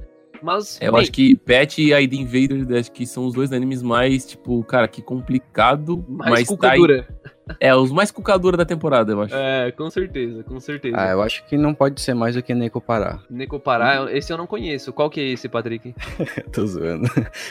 [0.42, 0.78] Mas.
[0.80, 4.26] Eu bem, acho que Pet e ID Invader acho que são os dois animes mais,
[4.26, 6.04] tipo, cara, que complicado.
[6.08, 7.02] Mais mas cucadura.
[7.22, 7.28] Tá
[7.60, 9.34] é, os mais cucadura da temporada, eu acho.
[9.34, 10.96] É, com certeza, com certeza.
[10.98, 13.20] Ah, eu acho que não pode ser mais do que Neko Pará.
[13.30, 14.08] Neko Pará, hum.
[14.08, 14.92] esse eu não conheço.
[14.92, 15.94] Qual que é esse, Patrick?
[16.52, 17.08] Tô zoando.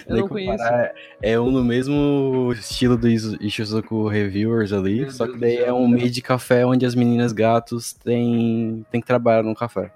[0.07, 0.63] Eu Neko não conheço.
[0.63, 5.57] É, é um no mesmo estilo do Ishizuku Reviewers ali, Meu só Deus que daí
[5.57, 9.91] é um meio de café onde as meninas gatos têm, têm que trabalhar no café.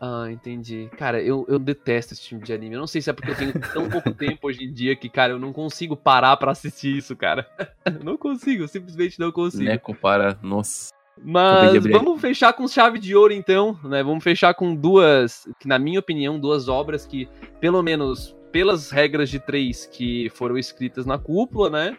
[0.00, 0.90] Ah, entendi.
[0.96, 2.74] Cara, eu, eu detesto esse tipo de anime.
[2.74, 5.08] Eu não sei se é porque eu tenho tão pouco tempo hoje em dia que,
[5.08, 7.46] cara, eu não consigo parar para assistir isso, cara.
[8.04, 9.64] não consigo, simplesmente não consigo.
[9.64, 10.90] Né, compara, nossa.
[11.22, 14.02] Mas vamos fechar com chave de ouro, então, né?
[14.02, 17.26] Vamos fechar com duas, que na minha opinião, duas obras que,
[17.58, 21.96] pelo menos pelas regras de três que foram escritas na cúpula, né?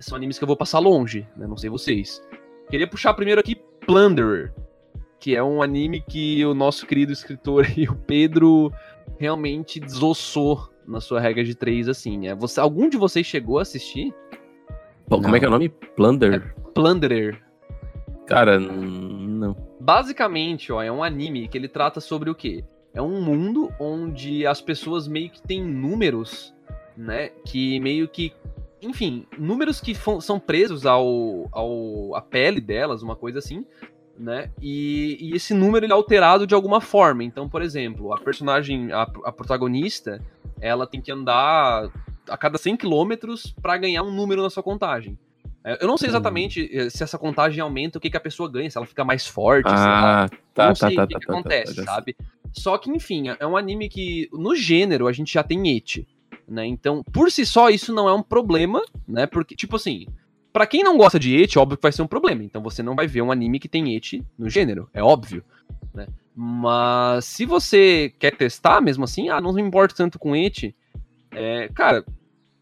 [0.00, 1.46] São animes que eu vou passar longe, né?
[1.46, 2.22] Não sei vocês.
[2.70, 3.54] Queria puxar primeiro aqui
[3.86, 4.52] Plunderer,
[5.18, 8.72] que é um anime que o nosso querido escritor e o Pedro
[9.18, 12.28] realmente desossou na sua regra de três, assim.
[12.28, 14.14] É, você, algum de vocês chegou a assistir?
[15.08, 15.68] Como é que é o nome?
[15.68, 16.54] Plunder?
[16.56, 17.42] É Plunderer.
[18.26, 19.56] Cara, não.
[19.80, 22.64] Basicamente, ó, é um anime que ele trata sobre o quê?
[22.92, 26.54] É um mundo onde as pessoas meio que têm números,
[26.96, 27.28] né?
[27.44, 28.32] Que meio que.
[28.82, 33.64] Enfim, números que são presos ao, ao a pele delas, uma coisa assim,
[34.18, 34.50] né?
[34.60, 37.22] E, e, esse número ele é alterado de alguma forma.
[37.22, 40.20] Então, por exemplo, a personagem, a, a protagonista,
[40.60, 41.90] ela tem que andar
[42.28, 45.18] a cada 100 quilômetros para ganhar um número na sua contagem.
[45.64, 48.48] É, eu não sei exatamente eh, se essa contagem aumenta, o que, que a pessoa
[48.48, 51.20] ganha, se ela fica mais forte, ah, tá, não tá, sei tá, o que, tá,
[51.20, 52.16] que tá, acontece, sabe?
[52.52, 56.06] Só que, enfim, é um anime que, no gênero, a gente já tem eti,
[56.48, 56.64] né?
[56.64, 59.26] Então, por si só, isso não é um problema, né?
[59.26, 60.06] Porque, tipo assim,
[60.56, 62.42] para quem não gosta de eti, óbvio que vai ser um problema.
[62.42, 65.44] Então você não vai ver um anime que tem eti no gênero, é óbvio,
[65.92, 66.06] né?
[66.34, 70.74] Mas se você quer testar mesmo assim, ah, não me importa tanto com eti,
[71.30, 72.02] é, cara,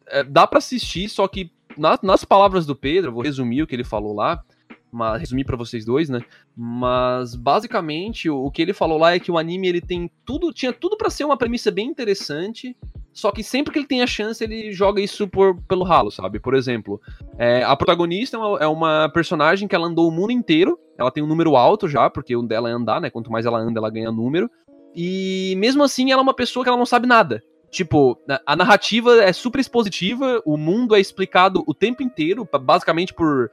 [0.09, 3.76] é, dá para assistir, só que nas, nas palavras do Pedro, vou resumir o que
[3.76, 4.42] ele falou lá,
[4.90, 6.18] mas resumir para vocês dois, né?
[6.57, 10.53] Mas basicamente o, o, que ele falou lá é que o anime ele tem tudo,
[10.53, 12.76] tinha tudo para ser uma premissa bem interessante,
[13.14, 16.40] só que sempre que ele tem a chance, ele joga isso por, pelo ralo, sabe?
[16.40, 17.00] Por exemplo,
[17.38, 20.76] é, a protagonista é uma, é uma, personagem que ela andou o mundo inteiro.
[20.98, 23.10] Ela tem um número alto já, porque o dela é andar, né?
[23.10, 24.50] Quanto mais ela anda, ela ganha número.
[24.94, 27.40] E mesmo assim, ela é uma pessoa que ela não sabe nada.
[27.75, 28.16] Tipo,
[28.47, 33.51] a narrativa é super expositiva, o mundo é explicado o tempo inteiro, basicamente por.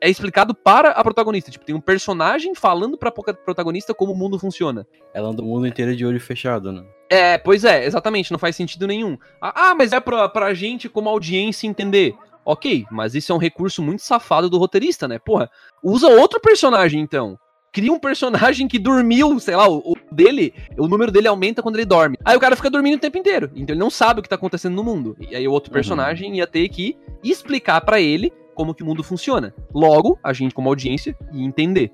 [0.00, 1.50] É explicado para a protagonista.
[1.50, 4.86] Tipo, tem um personagem falando pra protagonista como o mundo funciona.
[5.12, 6.84] Ela anda o mundo inteiro de olho fechado, né?
[7.10, 9.18] É, pois é, exatamente, não faz sentido nenhum.
[9.40, 12.14] Ah, ah, mas é pra, pra gente, como audiência, entender.
[12.44, 15.18] Ok, mas isso é um recurso muito safado do roteirista, né?
[15.18, 15.50] Porra,
[15.82, 17.36] usa outro personagem então.
[17.74, 21.74] Cria um personagem que dormiu, sei lá, o, o dele, o número dele aumenta quando
[21.74, 22.16] ele dorme.
[22.24, 23.50] Aí o cara fica dormindo o tempo inteiro.
[23.52, 25.16] Então ele não sabe o que tá acontecendo no mundo.
[25.20, 25.74] E aí o outro uhum.
[25.74, 26.36] personagem uhum.
[26.36, 29.52] ia ter que explicar para ele como que o mundo funciona.
[29.74, 31.90] Logo, a gente, como audiência, ia entender.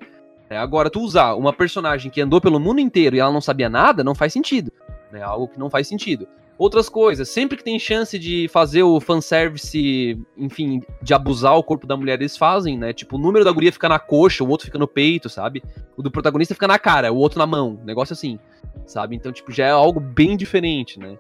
[0.51, 3.70] É, agora, tu usar uma personagem que andou pelo mundo inteiro e ela não sabia
[3.70, 4.70] nada, não faz sentido.
[5.14, 6.28] É algo que não faz sentido.
[6.61, 11.86] Outras coisas, sempre que tem chance de fazer o fanservice, enfim, de abusar o corpo
[11.86, 12.92] da mulher, eles fazem, né?
[12.92, 15.62] Tipo, o número da guria fica na coxa, o outro fica no peito, sabe?
[15.96, 18.38] O do protagonista fica na cara, o outro na mão, negócio assim,
[18.84, 19.16] sabe?
[19.16, 21.18] Então, tipo, já é algo bem diferente, né?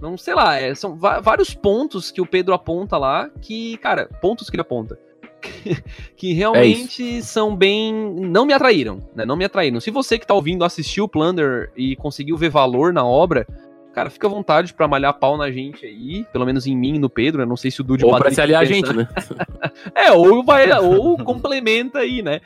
[0.00, 4.50] Não, sei lá, é, são vários pontos que o Pedro aponta lá que, cara, pontos
[4.50, 4.98] que ele aponta.
[6.16, 7.94] que realmente é são bem.
[7.94, 9.24] Não me atraíram, né?
[9.24, 9.78] Não me atraíram.
[9.78, 13.46] Se você que tá ouvindo assistiu o Plunder e conseguiu ver valor na obra,
[13.92, 16.98] Cara, fica à vontade pra malhar pau na gente aí, pelo menos em mim e
[16.98, 19.06] no Pedro, eu não sei se o Dude Ou pra se aliar a gente, né?
[19.94, 22.40] é, ou vai, ou complementa aí, né?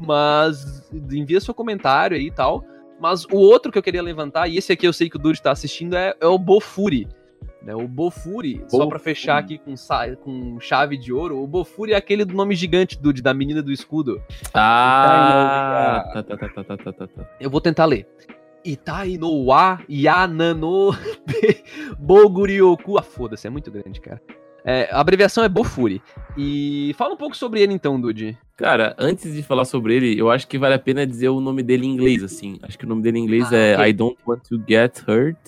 [0.00, 2.64] Mas envia seu comentário aí e tal.
[3.00, 5.40] Mas o outro que eu queria levantar, e esse aqui eu sei que o Dude
[5.40, 7.06] tá assistindo, é, é o Bofuri.
[7.62, 9.74] Né, o Bofuri, só pra fechar aqui com,
[10.22, 13.72] com chave de ouro, o Bofuri é aquele do nome gigante, Dude, da menina do
[13.72, 14.22] escudo.
[14.54, 17.30] Ah, tá, tá, tá, tá, tá, tá, tá.
[17.40, 18.06] Eu vou tentar ler.
[18.64, 20.90] Itai no wa yanano
[21.98, 22.98] bogurioku.
[22.98, 24.20] Ah, foda-se, é muito grande, cara.
[24.64, 26.02] É, a abreviação é Bofuri.
[26.36, 28.36] E fala um pouco sobre ele então, Dude.
[28.56, 31.62] Cara, antes de falar sobre ele, eu acho que vale a pena dizer o nome
[31.62, 32.58] dele em inglês, assim.
[32.62, 33.88] Acho que o nome dele em inglês ah, é okay.
[33.88, 35.38] I don't want to get hurt.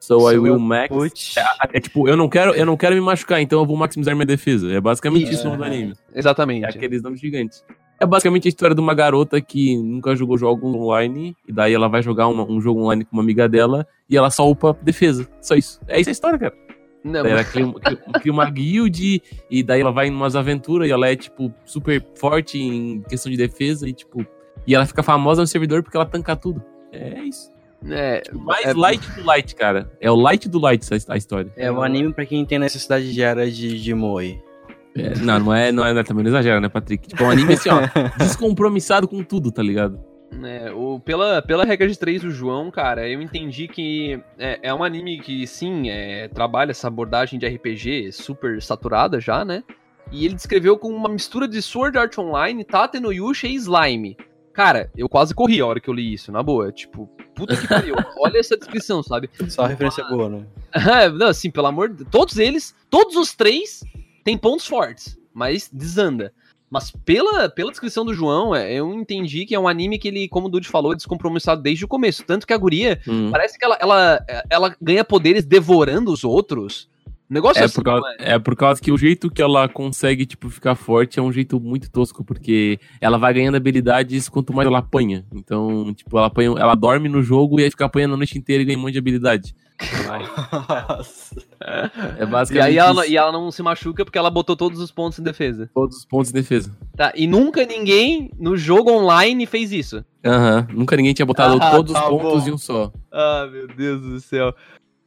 [0.00, 1.36] So, so I will max.
[1.36, 4.14] É, é, tipo, eu não quero, eu não quero me machucar, então eu vou maximizar
[4.14, 4.72] minha defesa.
[4.72, 5.38] É basicamente yeah.
[5.38, 5.94] isso o nome do anime.
[6.14, 6.64] Exatamente.
[6.64, 7.64] É aqueles nomes gigantes.
[8.00, 11.88] É basicamente a história de uma garota que nunca jogou jogos online, e daí ela
[11.88, 15.28] vai jogar uma, um jogo online com uma amiga dela, e ela só upa defesa.
[15.40, 15.80] Só isso.
[15.88, 16.54] É isso a história, cara.
[17.02, 17.64] Não, ela cria,
[18.20, 22.04] cria, uma guild, e daí ela vai em umas aventuras, e ela é, tipo, super
[22.14, 24.24] forte em questão de defesa, e, tipo,
[24.66, 26.62] e ela fica famosa no servidor porque ela tanca tudo.
[26.92, 27.50] É isso.
[27.86, 28.74] É, mais é...
[28.74, 29.90] light do light, cara.
[30.00, 31.50] É o light do light a história.
[31.56, 34.38] É o anime pra quem tem necessidade diária de, de moe.
[34.98, 37.08] É, não, não é, não é, também não exagera, né, Patrick?
[37.08, 37.80] Tipo, é um anime assim, ó,
[38.18, 39.98] descompromissado com tudo, tá ligado?
[40.42, 44.74] É, o, pela, pela regra de três do João, cara, eu entendi que é, é
[44.74, 49.64] um anime que, sim, é, trabalha essa abordagem de RPG super saturada já, né?
[50.10, 54.16] E ele descreveu com uma mistura de Sword Art Online, Tate no Yusha e Slime.
[54.52, 56.72] Cara, eu quase corri a hora que eu li isso, na boa.
[56.72, 57.94] Tipo, puta que pariu.
[58.18, 59.30] Olha essa descrição, sabe?
[59.48, 60.46] Só referência boa, né?
[61.14, 63.84] não, assim, pelo amor de Todos eles, todos os três
[64.28, 66.34] tem pontos fortes, mas desanda.
[66.68, 70.28] Mas pela, pela descrição do João, é, eu entendi que é um anime que ele,
[70.28, 72.22] como o Dude falou, é descompromissado desde o começo.
[72.26, 73.30] Tanto que a guria, hum.
[73.30, 76.90] parece que ela, ela, ela ganha poderes devorando os outros.
[77.28, 78.32] Negócio é, assim, por causa, é?
[78.32, 78.38] é?
[78.38, 81.90] por causa que o jeito que ela consegue, tipo, ficar forte é um jeito muito
[81.90, 85.24] tosco, porque ela vai ganhando habilidades quanto mais ela apanha.
[85.32, 88.62] Então, tipo, ela apanha, ela dorme no jogo e aí fica apanhando a noite inteira
[88.62, 89.54] e ganha um monte de habilidade.
[92.18, 92.74] É basicamente.
[92.74, 95.22] E aí ela, e ela não se machuca porque ela botou todos os pontos em
[95.22, 95.70] defesa.
[95.72, 96.76] Todos os pontos em defesa.
[96.96, 100.04] Tá, e nunca ninguém no jogo online fez isso.
[100.24, 100.78] Aham, uhum.
[100.78, 102.48] nunca ninguém tinha botado ah, todos tá os pontos bom.
[102.48, 102.92] em um só.
[103.12, 104.52] Ah, meu Deus do céu.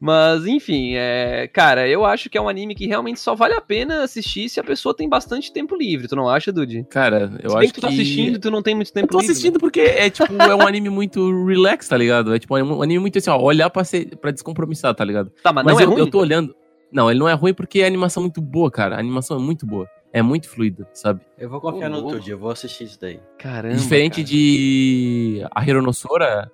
[0.04, 1.46] Mas, enfim, é...
[1.46, 4.58] cara, eu acho que é um anime que realmente só vale a pena assistir se
[4.58, 6.08] a pessoa tem bastante tempo livre.
[6.08, 6.82] Tu não acha, Dude?
[6.90, 7.74] Cara, eu se acho que.
[7.74, 9.16] tu tá assistindo tu não tem muito tempo livre.
[9.16, 12.34] Eu tô assistindo porque é, tipo, é um anime muito relax, tá ligado?
[12.34, 15.30] É tipo um anime muito assim, ó, olhar pra, ser, pra descompromissar, tá ligado?
[15.40, 16.00] Tá, mas, mas não é eu, ruim?
[16.00, 16.52] eu tô olhando.
[16.90, 18.96] Não, ele não é ruim porque a animação é muito boa, cara.
[18.96, 19.88] A animação é muito boa.
[20.12, 21.20] É muito fluida, sabe?
[21.38, 23.20] Eu vou confiar oh, no outro dia, eu vou assistir isso daí.
[23.38, 23.76] Caramba.
[23.76, 24.26] Diferente cara.
[24.26, 26.50] de a Hironossora,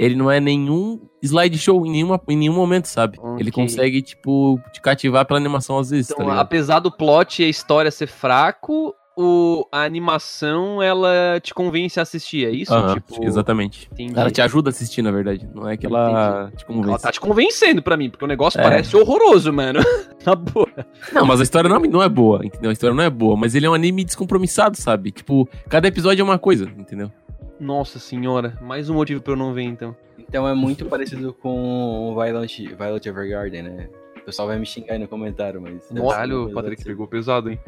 [0.00, 3.18] ele não é nenhum slideshow em, nenhuma, em nenhum momento, sabe?
[3.18, 3.42] Okay.
[3.42, 7.44] Ele consegue, tipo, te cativar pela animação às vezes, então, tá apesar do plot e
[7.44, 12.72] a história ser fraco, o, a animação, ela te convence a assistir, é isso?
[12.94, 13.90] tipo, exatamente.
[13.92, 14.18] Entendi.
[14.18, 15.46] Ela te ajuda a assistir, na verdade.
[15.54, 16.56] Não é que ela entendi.
[16.56, 16.88] te convence.
[16.88, 18.62] Ela tá te convencendo pra mim, porque o negócio é.
[18.62, 19.80] parece horroroso, mano.
[20.24, 20.68] Na boa.
[21.12, 22.70] Não, mas a história não, não é boa, entendeu?
[22.70, 25.10] A história não é boa, mas ele é um anime descompromissado, sabe?
[25.10, 27.12] Tipo, cada episódio é uma coisa, entendeu?
[27.60, 29.94] Nossa senhora, mais um motivo pra eu não ver então.
[30.18, 33.88] Então é muito parecido com o Violet, Violet Evergarden, né?
[34.16, 35.86] O pessoal vai me xingar aí no comentário, mas.
[35.88, 37.60] Caralho, o Patrick pegou pesado, hein?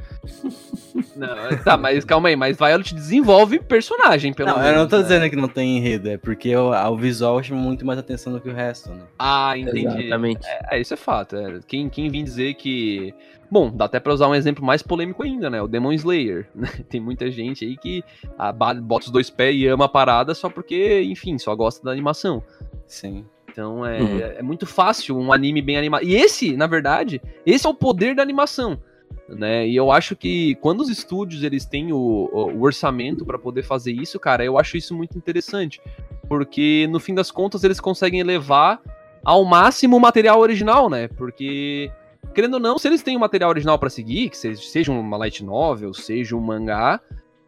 [1.14, 1.28] não,
[1.62, 4.72] tá, mas calma aí, mas Violet desenvolve personagem, pelo não, menos.
[4.72, 5.02] Eu não tô né?
[5.02, 8.40] dizendo que não tem enredo, é porque o, o visual chama muito mais atenção do
[8.40, 9.02] que o resto, né?
[9.18, 10.06] Ah, entendi.
[10.06, 10.46] Exatamente.
[10.46, 11.36] É, é isso é fato.
[11.36, 11.60] É.
[11.66, 13.14] Quem, quem vim dizer que
[13.52, 15.60] Bom, dá até pra usar um exemplo mais polêmico ainda, né?
[15.60, 16.48] O Demon Slayer.
[16.56, 16.68] Né?
[16.88, 18.02] Tem muita gente aí que
[18.38, 21.90] ah, bota os dois pés e ama a parada só porque, enfim, só gosta da
[21.90, 22.42] animação.
[22.86, 23.26] Sim.
[23.50, 24.18] Então é, uhum.
[24.38, 26.02] é muito fácil um anime bem animado.
[26.02, 28.80] E esse, na verdade, esse é o poder da animação.
[29.28, 29.68] né?
[29.68, 33.92] E eu acho que quando os estúdios eles têm o, o orçamento para poder fazer
[33.92, 35.78] isso, cara, eu acho isso muito interessante,
[36.26, 38.80] porque no fim das contas eles conseguem elevar
[39.22, 41.08] ao máximo o material original, né?
[41.08, 41.90] Porque
[42.32, 45.44] querendo ou não, se eles têm o material original para seguir, que seja, uma light
[45.44, 47.00] novel, seja um mangá,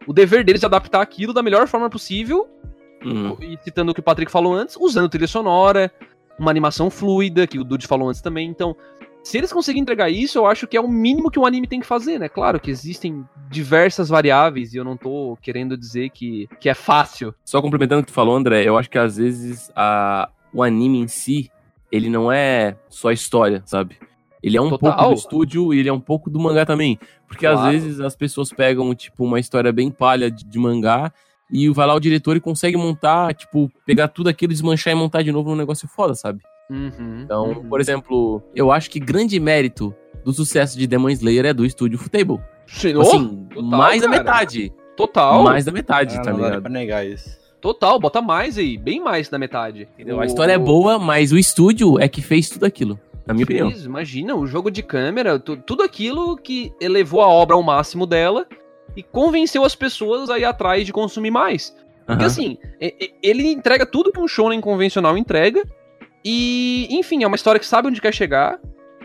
[0.07, 2.47] o dever deles é adaptar aquilo da melhor forma possível.
[3.03, 3.37] Uhum.
[3.41, 5.91] E citando o que o Patrick falou antes, usando trilha sonora,
[6.39, 8.49] uma animação fluida, que o Dude falou antes também.
[8.49, 8.75] Então,
[9.23, 11.79] se eles conseguirem entregar isso, eu acho que é o mínimo que um anime tem
[11.79, 12.29] que fazer, né?
[12.29, 17.33] Claro que existem diversas variáveis e eu não tô querendo dizer que, que é fácil.
[17.43, 20.99] Só complementando o que tu falou, André, eu acho que às vezes a, o anime
[20.99, 21.49] em si,
[21.91, 23.97] ele não é só história, sabe?
[24.45, 24.95] Ele é um Total.
[24.95, 26.99] pouco do estúdio e ele é um pouco do mangá também.
[27.27, 27.61] Porque claro.
[27.61, 31.11] às vezes as pessoas pegam, tipo, uma história bem palha de, de mangá
[31.51, 35.23] e vai lá o diretor e consegue montar, tipo, pegar tudo aquilo, desmanchar e montar
[35.23, 36.43] de novo num negócio foda, sabe?
[36.69, 37.67] Uhum, então, uhum.
[37.67, 41.97] por exemplo, eu acho que grande mérito do sucesso de Demon Slayer é do estúdio
[41.97, 42.39] Futable.
[42.67, 44.11] Assim, Total, mais cara.
[44.11, 44.73] da metade.
[44.95, 45.43] Total.
[45.43, 46.53] Mais da metade, ah, tá não ligado?
[46.53, 47.29] Dá pra negar isso.
[47.59, 49.87] Total, bota mais aí, bem mais da metade.
[49.95, 50.17] Entendeu?
[50.17, 50.21] O...
[50.21, 52.99] A história é boa, mas o estúdio é que fez tudo aquilo.
[53.25, 53.85] Na minha fez, opinião.
[53.85, 58.47] Imagina, o jogo de câmera, tudo aquilo que elevou a obra ao máximo dela
[58.95, 61.75] e convenceu as pessoas a ir atrás de consumir mais.
[62.05, 62.27] Porque uhum.
[62.27, 62.57] assim,
[63.21, 65.63] ele entrega tudo que um shonen convencional entrega,
[66.23, 68.59] e, enfim, é uma história que sabe onde quer chegar,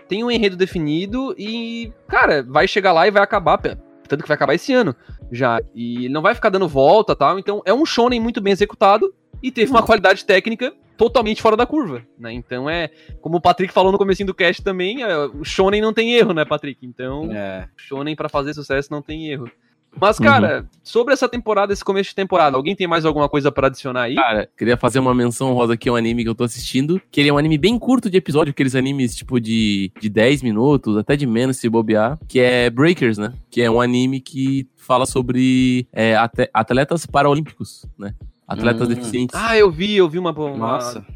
[0.08, 4.34] tem um enredo definido e, cara, vai chegar lá e vai acabar, tanto que vai
[4.34, 4.94] acabar esse ano
[5.30, 5.60] já.
[5.74, 7.38] E ele não vai ficar dando volta tal.
[7.38, 11.64] Então é um shonen muito bem executado e teve uma qualidade técnica totalmente fora da
[11.64, 12.32] curva, né?
[12.32, 12.90] Então é,
[13.22, 16.34] como o Patrick falou no começo do cast também, é, o shonen não tem erro,
[16.34, 16.84] né, Patrick?
[16.84, 17.66] Então, é.
[17.76, 19.50] shonen para fazer sucesso não tem erro.
[19.98, 20.26] Mas, uhum.
[20.26, 20.66] cara, uhum.
[20.84, 24.14] sobre essa temporada, esse começo de temporada, alguém tem mais alguma coisa para adicionar aí?
[24.14, 27.20] Cara, queria fazer uma menção rosa aqui a um anime que eu tô assistindo, que
[27.20, 30.96] ele é um anime bem curto de episódio, aqueles animes tipo de, de 10 minutos,
[30.96, 33.32] até de menos se bobear, que é Breakers, né?
[33.50, 36.14] Que é um anime que fala sobre é,
[36.52, 38.14] atletas paraolímpicos, né?
[38.50, 38.94] Atletas hum.
[38.94, 39.36] deficientes.
[39.38, 40.32] Ah, eu vi, eu vi uma.
[40.32, 40.56] uma...
[40.56, 41.06] Nossa.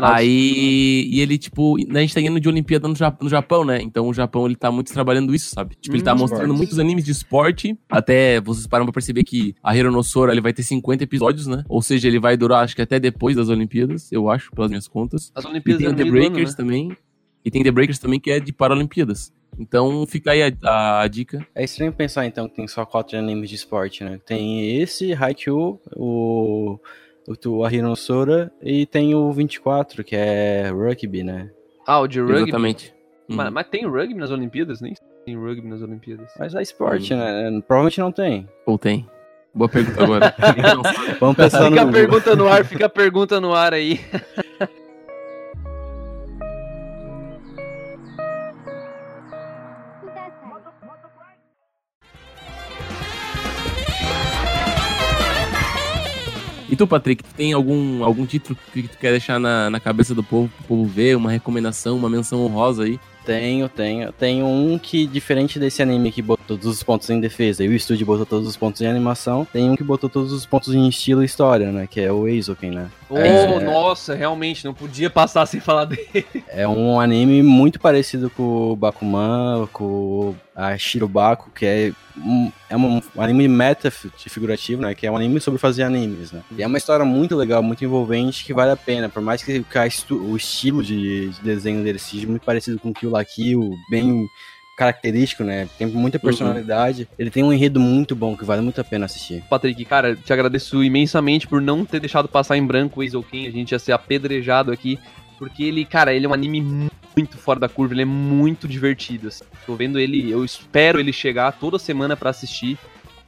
[0.00, 3.82] Aí, e ele, tipo, a gente tá indo de Olimpíada no, no Japão, né?
[3.82, 5.74] Então o Japão, ele tá muito trabalhando isso, sabe?
[5.74, 6.58] Tipo, hum, ele tá hum, mostrando esportes.
[6.58, 7.78] muitos animes de esporte.
[7.90, 11.64] Até vocês param pra perceber que a Hironossora, ele vai ter 50 episódios, né?
[11.68, 14.88] Ou seja, ele vai durar, acho que até depois das Olimpíadas, eu acho, pelas minhas
[14.88, 15.30] contas.
[15.34, 16.56] As Olimpíadas e tem o The Breakers ano, né?
[16.56, 16.96] também.
[17.44, 19.32] E tem The Breakers também, que é de Paralimpíadas.
[19.58, 21.46] Então fica aí a, a, dica.
[21.54, 24.20] É estranho pensar então que tem só quatro animes de esporte, né?
[24.24, 26.78] Tem esse, Haikyuu, o
[27.26, 31.50] o Sora e tem o 24, que é rugby, né?
[31.86, 32.42] Ah, o de rugby?
[32.42, 32.94] Exatamente.
[33.26, 33.54] Mas, uhum.
[33.54, 34.80] mas tem rugby nas Olimpíadas?
[34.80, 34.94] Nem
[35.24, 36.30] tem rugby nas Olimpíadas.
[36.38, 37.62] Mas é esporte, né?
[37.66, 38.48] Provavelmente não tem.
[38.66, 39.08] Ou tem.
[39.54, 40.34] Boa pergunta agora.
[41.20, 41.88] Vamos pensar fica no...
[41.88, 44.00] a pergunta no ar, fica a pergunta no ar aí.
[56.74, 60.24] E tu, Patrick, tem algum, algum título que tu quer deixar na, na cabeça do
[60.24, 62.98] povo, pro povo ver, uma recomendação, uma menção honrosa aí?
[63.24, 64.12] Tenho, tenho.
[64.12, 67.72] Tenho um que, diferente desse anime que botou todos os pontos em defesa e o
[67.72, 70.88] estúdio botou todos os pontos em animação, tem um que botou todos os pontos em
[70.88, 71.86] estilo e história, né?
[71.88, 72.90] Que é o Eizoken, né?
[73.08, 76.26] Oh, é, nossa, realmente, não podia passar sem falar dele.
[76.48, 82.76] É um anime muito parecido com o Bakuman, com a Shirobako, que é um, é
[82.76, 84.94] um anime meta figurativo, né?
[84.94, 86.42] Que é um anime sobre fazer animes, né?
[86.56, 89.08] E é uma história muito legal, muito envolvente, que vale a pena.
[89.08, 89.64] Por mais que,
[90.10, 94.28] o estilo de, de, desenho dele seja muito parecido com o Kill la Kill, bem
[94.76, 95.68] característico, né?
[95.76, 96.22] Tem muita uhum.
[96.22, 97.02] personalidade.
[97.02, 97.08] Uhum.
[97.18, 99.42] Ele tem um enredo muito bom que vale muito a pena assistir.
[99.48, 103.46] Patrick, cara, te agradeço imensamente por não ter deixado passar em branco o Eizouken.
[103.46, 104.98] A gente ia ser apedrejado aqui.
[105.38, 109.28] Porque ele, cara, ele é um anime muito fora da curva, ele é muito divertido.
[109.28, 109.44] Assim.
[109.66, 112.78] Tô vendo ele, eu espero ele chegar toda semana para assistir.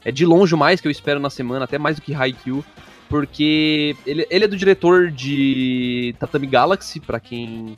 [0.04, 2.64] É de longe mais que eu espero na semana, até mais do que Haikyuu.
[3.08, 7.76] Porque ele, ele é do diretor de Tatami Galaxy, para quem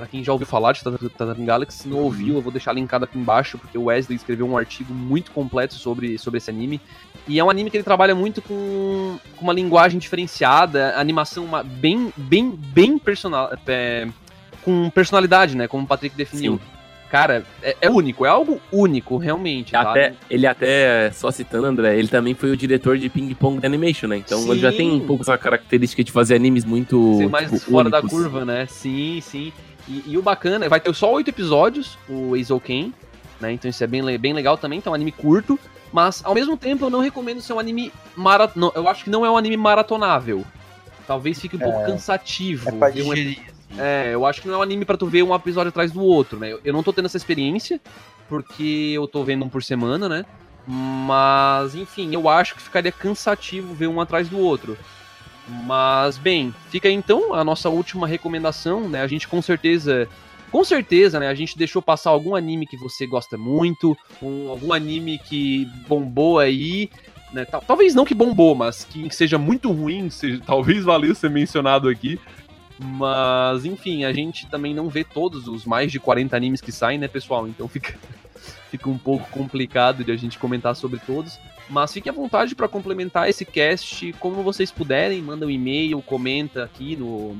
[0.00, 3.04] para quem já ouviu falar de Tatami Galaxy, se não ouviu, eu vou deixar linkado
[3.04, 6.80] aqui embaixo, porque o Wesley escreveu um artigo muito completo sobre, sobre esse anime.
[7.28, 11.62] E é um anime que ele trabalha muito com, com uma linguagem diferenciada, animação uma,
[11.62, 14.08] bem, bem, bem personal, é,
[14.62, 15.66] com personalidade, né?
[15.68, 16.54] Como o Patrick definiu.
[16.54, 16.80] Sim.
[17.10, 19.72] Cara, é, é, único, é algo único, realmente.
[19.72, 19.80] Tá?
[19.80, 24.06] Até, ele até, só citando, André, ele também foi o diretor de Ping Pong Animation,
[24.06, 24.18] né?
[24.18, 24.50] Então sim.
[24.52, 27.16] ele já tem um pouco essa característica de fazer animes muito.
[27.16, 28.02] Ser mais tipo, fora únicos.
[28.02, 28.66] da curva, né?
[28.66, 29.52] Sim, sim.
[29.88, 32.94] E, e, o bacana, vai ter só oito episódios, o Eizouken,
[33.40, 33.52] né?
[33.52, 35.58] Então isso é bem, bem legal também, então é um anime curto.
[35.92, 38.70] Mas, ao mesmo tempo, eu não recomendo ser um anime maraton...
[38.76, 40.44] Eu acho que não é um anime maratonável.
[41.04, 42.68] Talvez fique um é, pouco cansativo.
[42.68, 43.40] É pra digerir.
[43.78, 46.02] É, eu acho que não é um anime para tu ver um episódio atrás do
[46.02, 46.56] outro, né?
[46.64, 47.80] Eu, não tô tendo essa experiência,
[48.28, 50.24] porque eu tô vendo um por semana, né?
[50.66, 54.76] Mas, enfim, eu acho que ficaria cansativo ver um atrás do outro.
[55.48, 59.02] Mas, bem, fica então a nossa última recomendação, né?
[59.02, 60.08] A gente com certeza.
[60.50, 61.28] Com certeza, né?
[61.28, 66.40] A gente deixou passar algum anime que você gosta muito, um, algum anime que bombou
[66.40, 66.90] aí.
[67.32, 67.44] Né?
[67.44, 72.18] Talvez não que bombou, mas que seja muito ruim, seja, talvez valeu ser mencionado aqui.
[72.82, 76.98] Mas, enfim, a gente também não vê todos os mais de 40 animes que saem,
[76.98, 77.46] né, pessoal?
[77.46, 77.94] Então fica,
[78.70, 81.38] fica um pouco complicado de a gente comentar sobre todos.
[81.68, 85.20] Mas fique à vontade para complementar esse cast como vocês puderem.
[85.20, 87.36] Manda um e-mail, comenta aqui no,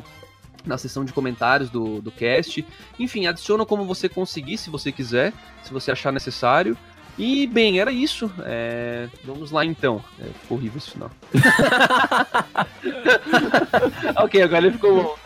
[0.64, 2.64] na seção de comentários do, do cast.
[2.98, 5.32] Enfim, adiciona como você conseguir, se você quiser,
[5.62, 6.76] se você achar necessário.
[7.18, 8.30] E, bem, era isso.
[8.44, 9.08] É...
[9.24, 10.04] Vamos lá então.
[10.18, 11.10] É, ficou horrível esse final.
[14.16, 15.16] ok, agora ele ficou bom.